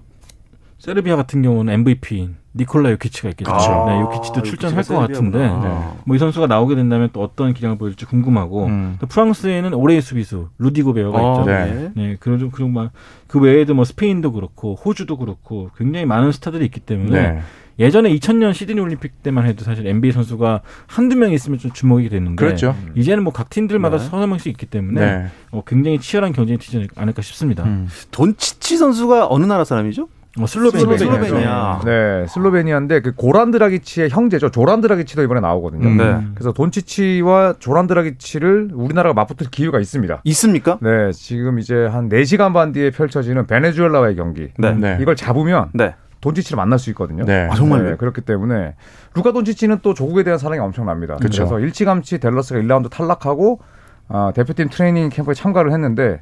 세르비아 0.78 1.14
같은 1.16 1.42
경우는 1.42 1.70
MVP인 1.74 2.36
니콜라 2.54 2.90
요키치가 2.92 3.28
있겠죠. 3.30 3.50
그렇죠. 3.50 3.84
네, 3.88 4.00
요키치도 4.00 4.40
아, 4.40 4.42
출전할 4.42 4.82
것 4.84 4.94
같은데 4.96 5.38
세르비아구나. 5.38 5.68
네. 5.68 6.00
뭐이 6.04 6.18
선수가 6.18 6.46
나오게 6.48 6.74
된다면 6.74 7.10
또 7.12 7.22
어떤 7.22 7.54
기량을 7.54 7.78
보일지 7.78 8.04
궁금하고 8.06 8.66
음. 8.66 8.96
또 9.00 9.06
프랑스에는 9.06 9.72
올해의 9.74 10.00
수비수 10.00 10.48
루디 10.58 10.82
고베어가 10.82 11.18
어, 11.18 11.40
있죠. 11.40 11.50
네. 11.50 11.90
네, 11.94 12.16
그런 12.18 12.50
그런 12.50 12.72
막그 12.72 13.38
외에도 13.40 13.74
뭐 13.74 13.84
스페인도 13.84 14.32
그렇고 14.32 14.74
호주도 14.74 15.16
그렇고 15.16 15.70
굉장히 15.76 16.06
많은 16.06 16.32
스타들이 16.32 16.64
있기 16.64 16.80
때문에 16.80 17.10
네. 17.20 17.40
예전에 17.78 18.12
2000년 18.14 18.52
시드니 18.52 18.78
올림픽 18.78 19.22
때만 19.22 19.46
해도 19.46 19.64
사실 19.64 19.86
NBA 19.86 20.12
선수가 20.12 20.60
한두 20.86 21.16
명 21.16 21.32
있으면 21.32 21.58
좀 21.58 21.70
주목이 21.72 22.10
됐는데 22.10 22.36
그렇죠. 22.44 22.76
이제는 22.94 23.22
뭐 23.24 23.32
각 23.32 23.48
팀들마다 23.48 23.96
네. 23.96 24.04
서너 24.04 24.26
명씩 24.26 24.48
있기 24.48 24.66
때문에 24.66 25.00
네. 25.00 25.26
어, 25.52 25.62
굉장히 25.66 25.98
치열한 25.98 26.32
경쟁이 26.32 26.58
되지 26.58 26.88
않을까 26.96 27.22
싶습니다. 27.22 27.64
음. 27.64 27.88
돈치치 28.10 28.76
선수가 28.76 29.28
어느 29.30 29.46
나라 29.46 29.64
사람이죠? 29.64 30.08
어, 30.42 30.46
슬로베니아. 30.46 30.96
슬로베니아. 30.96 31.80
네, 31.84 32.26
슬로베니아인데 32.28 33.00
그 33.00 33.14
고란 33.14 33.50
드라기치의 33.50 34.10
형제죠. 34.10 34.50
조란 34.50 34.80
드라기치도 34.80 35.22
이번에 35.22 35.40
나오거든요. 35.40 35.88
음. 35.88 35.96
네. 35.96 36.26
그래서 36.34 36.52
돈치치와 36.52 37.54
조란 37.58 37.86
드라기치를 37.86 38.70
우리나라가 38.72 39.14
맞붙을 39.14 39.50
기회가 39.50 39.78
있습니다. 39.80 40.20
있습니까? 40.24 40.78
네, 40.80 41.12
지금 41.12 41.58
이제 41.58 41.86
한 41.86 42.08
4시간 42.08 42.52
반 42.52 42.72
뒤에 42.72 42.90
펼쳐지는 42.90 43.46
베네수엘라와의 43.46 44.16
경기. 44.16 44.48
네. 44.58 44.72
네. 44.74 44.98
이걸 45.00 45.16
잡으면 45.16 45.70
네. 45.74 45.94
돈치치를 46.20 46.56
만날 46.56 46.78
수 46.78 46.90
있거든요. 46.90 47.24
네. 47.24 47.48
아, 47.50 47.54
정말요? 47.54 47.96
그렇기 47.96 48.20
때문에 48.22 48.74
루카 49.14 49.32
돈치치는 49.32 49.78
또 49.82 49.94
조국에 49.94 50.22
대한 50.22 50.38
사랑이 50.38 50.60
엄청납니다. 50.60 51.16
그쵸. 51.16 51.44
그래서 51.46 51.60
일찌감치 51.60 52.18
댈러스가 52.20 52.60
1라운드 52.60 52.90
탈락하고 52.90 53.60
아, 54.08 54.32
대표팀 54.34 54.68
트레이닝 54.68 55.08
캠프에 55.08 55.34
참가를 55.34 55.72
했는데 55.72 56.20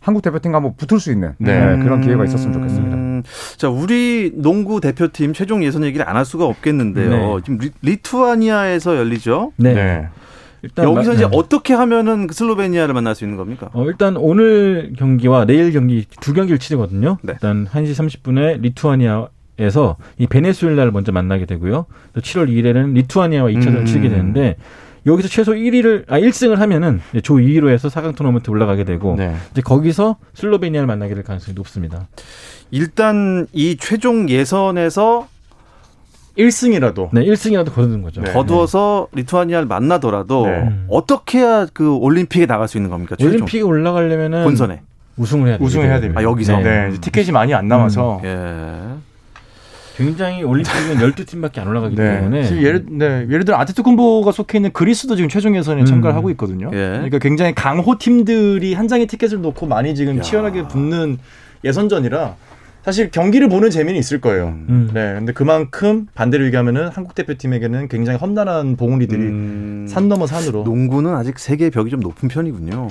한국 0.00 0.22
대표팀과 0.22 0.56
한번 0.58 0.74
붙을 0.76 1.00
수 1.00 1.10
있는 1.12 1.34
네. 1.38 1.76
네, 1.76 1.82
그런 1.82 2.00
기회가 2.00 2.24
있었으면 2.24 2.52
좋겠습니다. 2.52 2.96
음, 3.22 3.56
자, 3.58 3.68
우리 3.68 4.30
농구 4.34 4.80
대표팀 4.80 5.32
최종 5.32 5.64
예선 5.64 5.84
얘기를 5.84 6.08
안 6.08 6.16
할 6.16 6.24
수가 6.24 6.44
없겠는데요. 6.46 7.10
네. 7.10 7.40
지금 7.44 7.58
리, 7.82 7.96
투아니아에서 7.96 8.96
열리죠. 8.96 9.52
네. 9.56 9.74
네. 9.74 10.08
일단 10.62 10.84
여기서 10.84 11.10
마- 11.10 11.14
이제 11.16 11.24
네. 11.26 11.30
어떻게 11.36 11.74
하면은 11.74 12.26
그 12.28 12.34
슬로베니아를 12.34 12.94
만날 12.94 13.14
수 13.14 13.24
있는 13.24 13.36
겁니까? 13.36 13.70
어, 13.72 13.84
일단 13.86 14.16
오늘 14.16 14.92
경기와 14.96 15.44
내일 15.44 15.72
경기 15.72 16.06
두 16.20 16.32
경기를 16.34 16.58
치르거든요. 16.58 17.18
네. 17.22 17.32
일단 17.32 17.66
1시 17.66 17.92
30분에 17.94 18.60
리투아니아 18.60 19.26
에서 19.58 19.96
이 20.18 20.26
베네수엘라를 20.26 20.92
먼저 20.92 21.12
만나게 21.12 21.44
되고요. 21.46 21.84
또 22.14 22.20
7월 22.20 22.48
2일에는 22.48 22.94
리투아니아와 22.94 23.50
2차전을 23.50 23.76
음. 23.80 23.84
치르게 23.84 24.08
되는데 24.08 24.56
여기서 25.06 25.28
최소 25.28 25.52
1위를 25.52 26.04
아 26.08 26.18
1승을 26.18 26.56
하면은 26.56 27.00
조 27.22 27.34
2위로 27.34 27.70
해서 27.70 27.88
4강 27.88 28.14
토너먼트 28.14 28.50
올라가게 28.50 28.84
되고 28.84 29.16
네. 29.16 29.34
이제 29.50 29.60
거기서 29.60 30.16
슬로베니아를 30.34 30.86
만나게 30.86 31.14
될 31.14 31.24
가능성이 31.24 31.54
높습니다. 31.54 32.08
일단 32.70 33.46
이 33.52 33.76
최종 33.76 34.28
예선에서 34.28 35.28
1승이라도 36.38 37.10
네, 37.12 37.24
1승이라도 37.24 37.74
거두는 37.74 38.02
거죠. 38.02 38.22
네. 38.22 38.32
거두어서 38.32 39.08
리투아니아를 39.12 39.66
만나더라도 39.66 40.46
네. 40.46 40.72
어떻게 40.88 41.38
해야 41.38 41.66
그 41.72 41.94
올림픽에 41.96 42.46
나갈 42.46 42.68
수 42.68 42.78
있는 42.78 42.90
겁니까? 42.90 43.16
최종 43.16 43.32
올림픽에 43.32 43.60
올라가려면은 43.62 44.44
본선에. 44.44 44.80
우승을 45.18 45.48
해야 45.48 45.58
돼요. 45.58 45.66
우승을 45.66 45.86
해야 45.86 46.00
됩니다. 46.00 46.20
아, 46.20 46.24
여기서? 46.24 46.56
네. 46.58 46.88
네, 46.88 47.00
티켓이 47.00 47.32
많이 47.32 47.52
안 47.52 47.68
남아서 47.68 48.22
예. 48.24 48.78
굉장히 49.96 50.42
올림픽은 50.42 50.96
12팀밖에 50.98 51.58
안 51.58 51.68
올라가기 51.68 51.96
네. 51.96 52.16
때문에 52.16 52.44
지금 52.44 52.62
예를, 52.62 52.86
네, 52.88 53.26
예를 53.28 53.44
들어 53.44 53.58
아테트쿤보가 53.58 54.32
속해 54.32 54.58
있는 54.58 54.72
그리스도 54.72 55.16
지금 55.16 55.28
최종 55.28 55.56
예선에 55.56 55.82
음. 55.82 55.86
참가를 55.86 56.16
하고 56.16 56.30
있거든요. 56.30 56.70
예. 56.72 56.76
그러니까 56.76 57.18
굉장히 57.18 57.54
강호 57.54 57.98
팀들이 57.98 58.74
한 58.74 58.88
장의 58.88 59.06
티켓을 59.06 59.40
놓고 59.42 59.66
많이 59.66 59.94
지금 59.94 60.18
야. 60.18 60.22
치열하게 60.22 60.68
붙는 60.68 61.18
예선전이라 61.64 62.36
사실 62.84 63.10
경기를 63.10 63.48
보는 63.48 63.70
재미는 63.70 63.98
있을 64.00 64.20
거예요. 64.20 64.48
음. 64.68 64.90
네, 64.92 65.14
근데 65.14 65.32
그만큼 65.32 66.08
반대로 66.14 66.44
얘기하면은 66.46 66.88
한국 66.88 67.14
대표팀에게는 67.14 67.88
굉장히 67.88 68.18
험난한 68.18 68.76
봉우리들이 68.76 69.20
음, 69.22 69.86
산 69.88 70.08
넘어 70.08 70.26
산으로. 70.26 70.64
농구는 70.64 71.14
아직 71.14 71.38
세계 71.38 71.70
벽이 71.70 71.90
좀 71.90 72.00
높은 72.00 72.28
편이군요. 72.28 72.88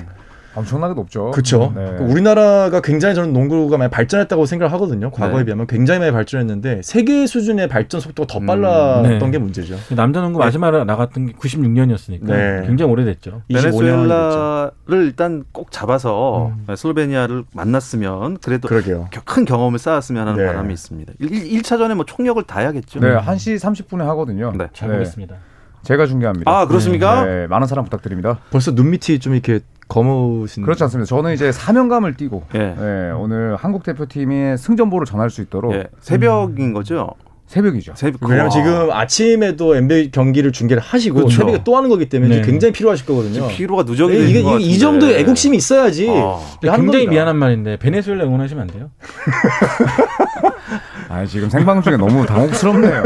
엄청나게 0.54 0.94
높죠. 0.94 1.30
그렇죠. 1.30 1.72
네. 1.74 1.96
우리나라가 2.00 2.80
굉장히 2.80 3.14
저는 3.14 3.32
농구가 3.32 3.78
많이 3.78 3.90
발전했다고 3.90 4.46
생각을 4.46 4.72
하거든요. 4.74 5.10
과거에 5.10 5.38
네. 5.40 5.44
비하면 5.46 5.66
굉장히 5.66 6.00
많이 6.00 6.12
발전했는데 6.12 6.80
세계 6.82 7.26
수준의 7.26 7.68
발전 7.68 8.00
속도가 8.00 8.26
더 8.26 8.44
빨랐던 8.44 9.18
네. 9.18 9.30
게 9.30 9.38
문제죠. 9.38 9.76
남자 9.96 10.20
농구 10.20 10.38
마지막에 10.38 10.84
나갔던 10.84 11.26
게 11.26 11.32
96년이었으니까 11.34 12.24
네. 12.26 12.62
굉장히 12.66 12.92
오래됐죠. 12.92 13.42
25년 13.50 13.62
됐죠. 13.62 13.78
베네수엘라를 13.78 15.04
일단 15.06 15.44
꼭 15.52 15.70
잡아서 15.72 16.52
음. 16.68 16.74
슬로베니아를 16.74 17.44
만났으면 17.54 18.38
그래도 18.38 18.68
그러게요. 18.68 19.08
겨- 19.10 19.22
큰 19.24 19.44
경험을 19.44 19.78
쌓았으면 19.78 20.26
하는 20.28 20.38
네. 20.40 20.46
바람이 20.46 20.72
있습니다. 20.72 21.12
1, 21.20 21.62
차전에 21.62 21.94
뭐 21.94 22.04
총력을 22.04 22.42
다해야겠죠. 22.42 23.00
네, 23.00 23.16
1시 23.16 23.58
30분에 23.58 24.04
하거든요. 24.04 24.52
네. 24.56 24.66
잘 24.72 24.90
보겠습니다. 24.90 25.36
제가 25.82 26.06
중계합니다. 26.06 26.48
아, 26.50 26.66
그렇습니까? 26.66 27.24
네, 27.24 27.46
많은 27.48 27.66
사랑 27.66 27.84
부탁드립니다. 27.84 28.38
벌써 28.50 28.72
눈 28.72 28.90
밑이 28.90 29.18
좀 29.18 29.32
이렇게 29.34 29.60
검으신. 29.92 30.62
그렇지 30.62 30.82
않습니다. 30.84 31.06
저는 31.06 31.34
이제 31.34 31.52
사명감을 31.52 32.16
띠고 32.16 32.44
예. 32.54 32.58
네, 32.58 33.10
오늘 33.10 33.56
한국 33.56 33.82
대표팀의 33.82 34.58
승전보를 34.58 35.06
전할 35.06 35.30
수 35.30 35.42
있도록 35.42 35.74
예, 35.74 35.84
새벽인 36.00 36.72
거죠. 36.72 37.10
새벽이죠. 37.46 37.92
새벽. 37.96 38.22
왜냐면 38.22 38.44
와. 38.44 38.50
지금 38.50 38.90
아침에도 38.90 39.76
NBA 39.76 40.10
경기를 40.10 40.52
중계를 40.52 40.82
하시고 40.82 41.16
그렇죠. 41.16 41.36
새벽에 41.36 41.60
또 41.64 41.76
하는 41.76 41.90
거기 41.90 42.08
때문에 42.08 42.36
네. 42.36 42.42
굉장히 42.42 42.72
필요하실 42.72 43.04
거거든요. 43.04 43.46
피로가 43.48 43.82
누적이 43.82 44.18
네, 44.18 44.30
이게, 44.30 44.40
이. 44.58 44.78
정도의 44.78 45.20
애국심이 45.20 45.58
있어야지. 45.58 46.08
아. 46.08 46.38
굉장히 46.62 46.86
겁니다. 46.86 47.10
미안한 47.10 47.36
말인데 47.36 47.76
베네수엘라 47.76 48.24
응원하시면 48.24 48.62
안 48.62 48.68
돼요? 48.68 48.90
아, 51.10 51.26
지금 51.26 51.50
생방 51.50 51.82
중에 51.82 51.98
너무 51.98 52.24
당혹스럽네요. 52.24 53.02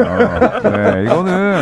네, 0.63 1.03
이거는 1.05 1.61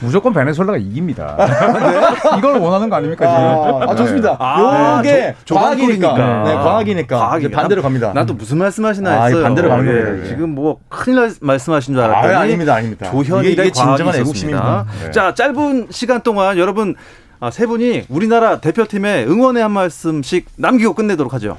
무조건 0.00 0.32
베네수엘라가 0.32 0.78
이깁니다. 0.78 1.36
네? 1.38 1.44
이걸 2.38 2.58
원하는 2.58 2.88
거 2.88 2.96
아닙니까 2.96 3.26
지금? 3.26 3.82
아, 3.82 3.92
아, 3.92 3.94
좋습니다. 3.96 4.36
아, 4.38 4.98
요게 4.98 5.34
조- 5.44 5.54
과학이니까. 5.54 6.14
네, 6.44 6.54
과학이니까. 6.54 7.16
과학이니까. 7.18 7.38
이제 7.38 7.50
반대로 7.50 7.82
갑니다. 7.82 8.12
나도 8.14 8.34
무슨 8.34 8.58
말씀하시나 8.58 9.10
아, 9.10 9.24
했어요. 9.26 9.42
반대로 9.42 9.68
가는 9.68 9.84
예, 9.86 10.02
거예요, 10.02 10.22
예. 10.22 10.26
지금 10.28 10.54
뭐 10.54 10.78
큰일 10.88 11.16
날 11.20 11.30
말씀하신 11.40 11.94
줄 11.94 12.02
알았더니 12.02 12.34
아, 12.34 12.40
아닙니다, 12.40 12.74
아닙니다. 12.74 13.10
조현일의 13.10 13.52
이게- 13.52 13.62
이게 13.62 13.72
진정한 13.72 13.98
과학이 13.98 14.18
애국심입니다. 14.20 14.86
네. 15.04 15.10
자, 15.10 15.34
짧은 15.34 15.88
시간 15.90 16.20
동안 16.22 16.58
여러분 16.58 16.94
아, 17.40 17.50
세 17.50 17.66
분이 17.66 18.06
우리나라 18.08 18.58
대표팀에 18.60 19.24
응원의 19.24 19.62
한 19.62 19.70
말씀씩 19.72 20.46
남기고 20.56 20.94
끝내도록 20.94 21.32
하죠. 21.34 21.56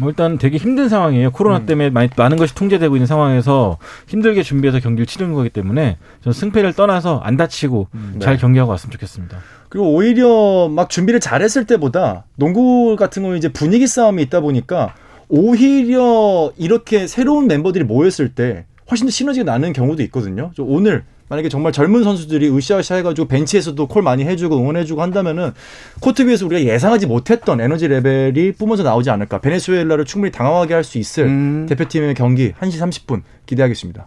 뭐 0.00 0.08
일단 0.08 0.38
되게 0.38 0.56
힘든 0.56 0.88
상황이에요. 0.88 1.30
코로나 1.30 1.58
음. 1.58 1.66
때문에 1.66 1.90
많이, 1.90 2.08
많은 2.16 2.38
것이 2.38 2.54
통제되고 2.54 2.96
있는 2.96 3.06
상황에서 3.06 3.78
힘들게 4.08 4.42
준비해서 4.42 4.80
경기를 4.80 5.06
치르는 5.06 5.34
거기 5.34 5.50
때문에 5.50 5.98
저는 6.22 6.32
승패를 6.32 6.72
떠나서 6.72 7.20
안 7.20 7.36
다치고 7.36 7.88
잘 8.20 8.38
경기하고 8.38 8.70
왔으면 8.70 8.92
좋겠습니다. 8.92 9.38
그리고 9.68 9.92
오히려 9.94 10.68
막 10.68 10.88
준비를 10.88 11.20
잘했을 11.20 11.66
때보다 11.66 12.24
농구 12.36 12.96
같은 12.96 13.22
경우는 13.22 13.38
이제 13.38 13.52
분위기 13.52 13.86
싸움이 13.86 14.22
있다 14.22 14.40
보니까 14.40 14.94
오히려 15.28 16.50
이렇게 16.56 17.06
새로운 17.06 17.46
멤버들이 17.46 17.84
모였을 17.84 18.34
때 18.34 18.64
훨씬 18.90 19.06
더 19.06 19.10
시너지가 19.10 19.44
나는 19.44 19.72
경우도 19.72 20.02
있거든요. 20.04 20.50
저 20.56 20.64
오늘 20.64 21.04
만약에 21.30 21.48
정말 21.48 21.72
젊은 21.72 22.02
선수들이 22.02 22.54
으쌰으쌰 22.54 22.96
해가지고 22.96 23.28
벤치에서도 23.28 23.86
콜 23.86 24.02
많이 24.02 24.24
해주고 24.24 24.58
응원해주고 24.58 25.00
한다면은 25.00 25.52
코트 26.00 26.26
위에서 26.26 26.44
우리가 26.44 26.70
예상하지 26.70 27.06
못했던 27.06 27.60
에너지 27.60 27.86
레벨이 27.86 28.52
뿜어져 28.52 28.82
나오지 28.82 29.10
않을까. 29.10 29.38
베네수엘라를 29.40 30.04
충분히 30.04 30.32
당황하게 30.32 30.74
할 30.74 30.80
수 30.84 30.98
있을 30.98 31.24
음. 31.26 31.66
대표팀의 31.68 32.14
경기 32.14 32.52
1시 32.52 32.80
30분 32.80 33.22
기대하겠습니다. 33.46 34.06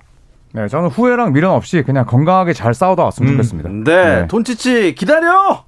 네, 0.54 0.68
저는 0.68 0.90
후회랑 0.90 1.32
미련 1.32 1.52
없이 1.52 1.82
그냥 1.84 2.06
건강하게 2.06 2.52
잘 2.54 2.74
싸우다 2.74 3.04
왔으면 3.06 3.30
음, 3.32 3.34
좋겠습니다. 3.38 3.70
네, 3.86 4.28
돈치치 4.28 4.96
기다려. 4.96 5.64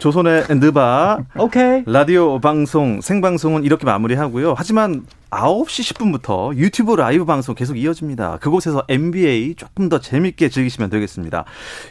조선의 0.00 0.46
느바 0.48 1.18
오케이. 1.38 1.82
라디오 1.86 2.40
방송 2.40 3.02
생방송은 3.02 3.64
이렇게 3.64 3.84
마무리하고요. 3.84 4.54
하지만 4.56 5.04
9시 5.28 5.94
10분부터 5.94 6.56
유튜브 6.56 6.94
라이브 6.96 7.26
방송 7.26 7.54
계속 7.54 7.76
이어집니다. 7.76 8.38
그곳에서 8.40 8.82
NBA 8.88 9.56
조금 9.56 9.90
더 9.90 10.00
재밌게 10.00 10.48
즐기시면 10.48 10.88
되겠습니다. 10.88 11.44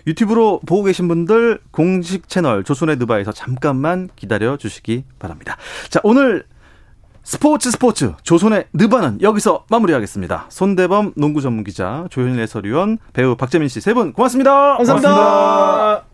유튜브로 0.08 0.60
보고 0.66 0.84
계신 0.84 1.08
분들 1.08 1.60
공식 1.70 2.28
채널 2.28 2.64
조선의 2.64 2.98
느바에서 2.98 3.32
잠깐만 3.32 4.10
기다려 4.16 4.58
주시기 4.58 5.04
바랍니다. 5.20 5.56
자, 5.90 6.00
오늘 6.04 6.46
스포츠 7.22 7.70
스포츠 7.70 8.14
조선의 8.24 8.66
느바는 8.74 9.22
여기서 9.22 9.66
마무리하겠습니다. 9.70 10.48
손대범 10.50 11.14
농구 11.16 11.42
전문 11.42 11.64
기자 11.64 12.08
조현일 12.10 12.40
해설위원 12.42 12.98
배우 13.14 13.36
박재민 13.36 13.68
씨 13.68 13.80
세 13.82 13.94
분 13.94 14.14
고맙습니다. 14.14 14.78
감사합니다. 14.78 16.09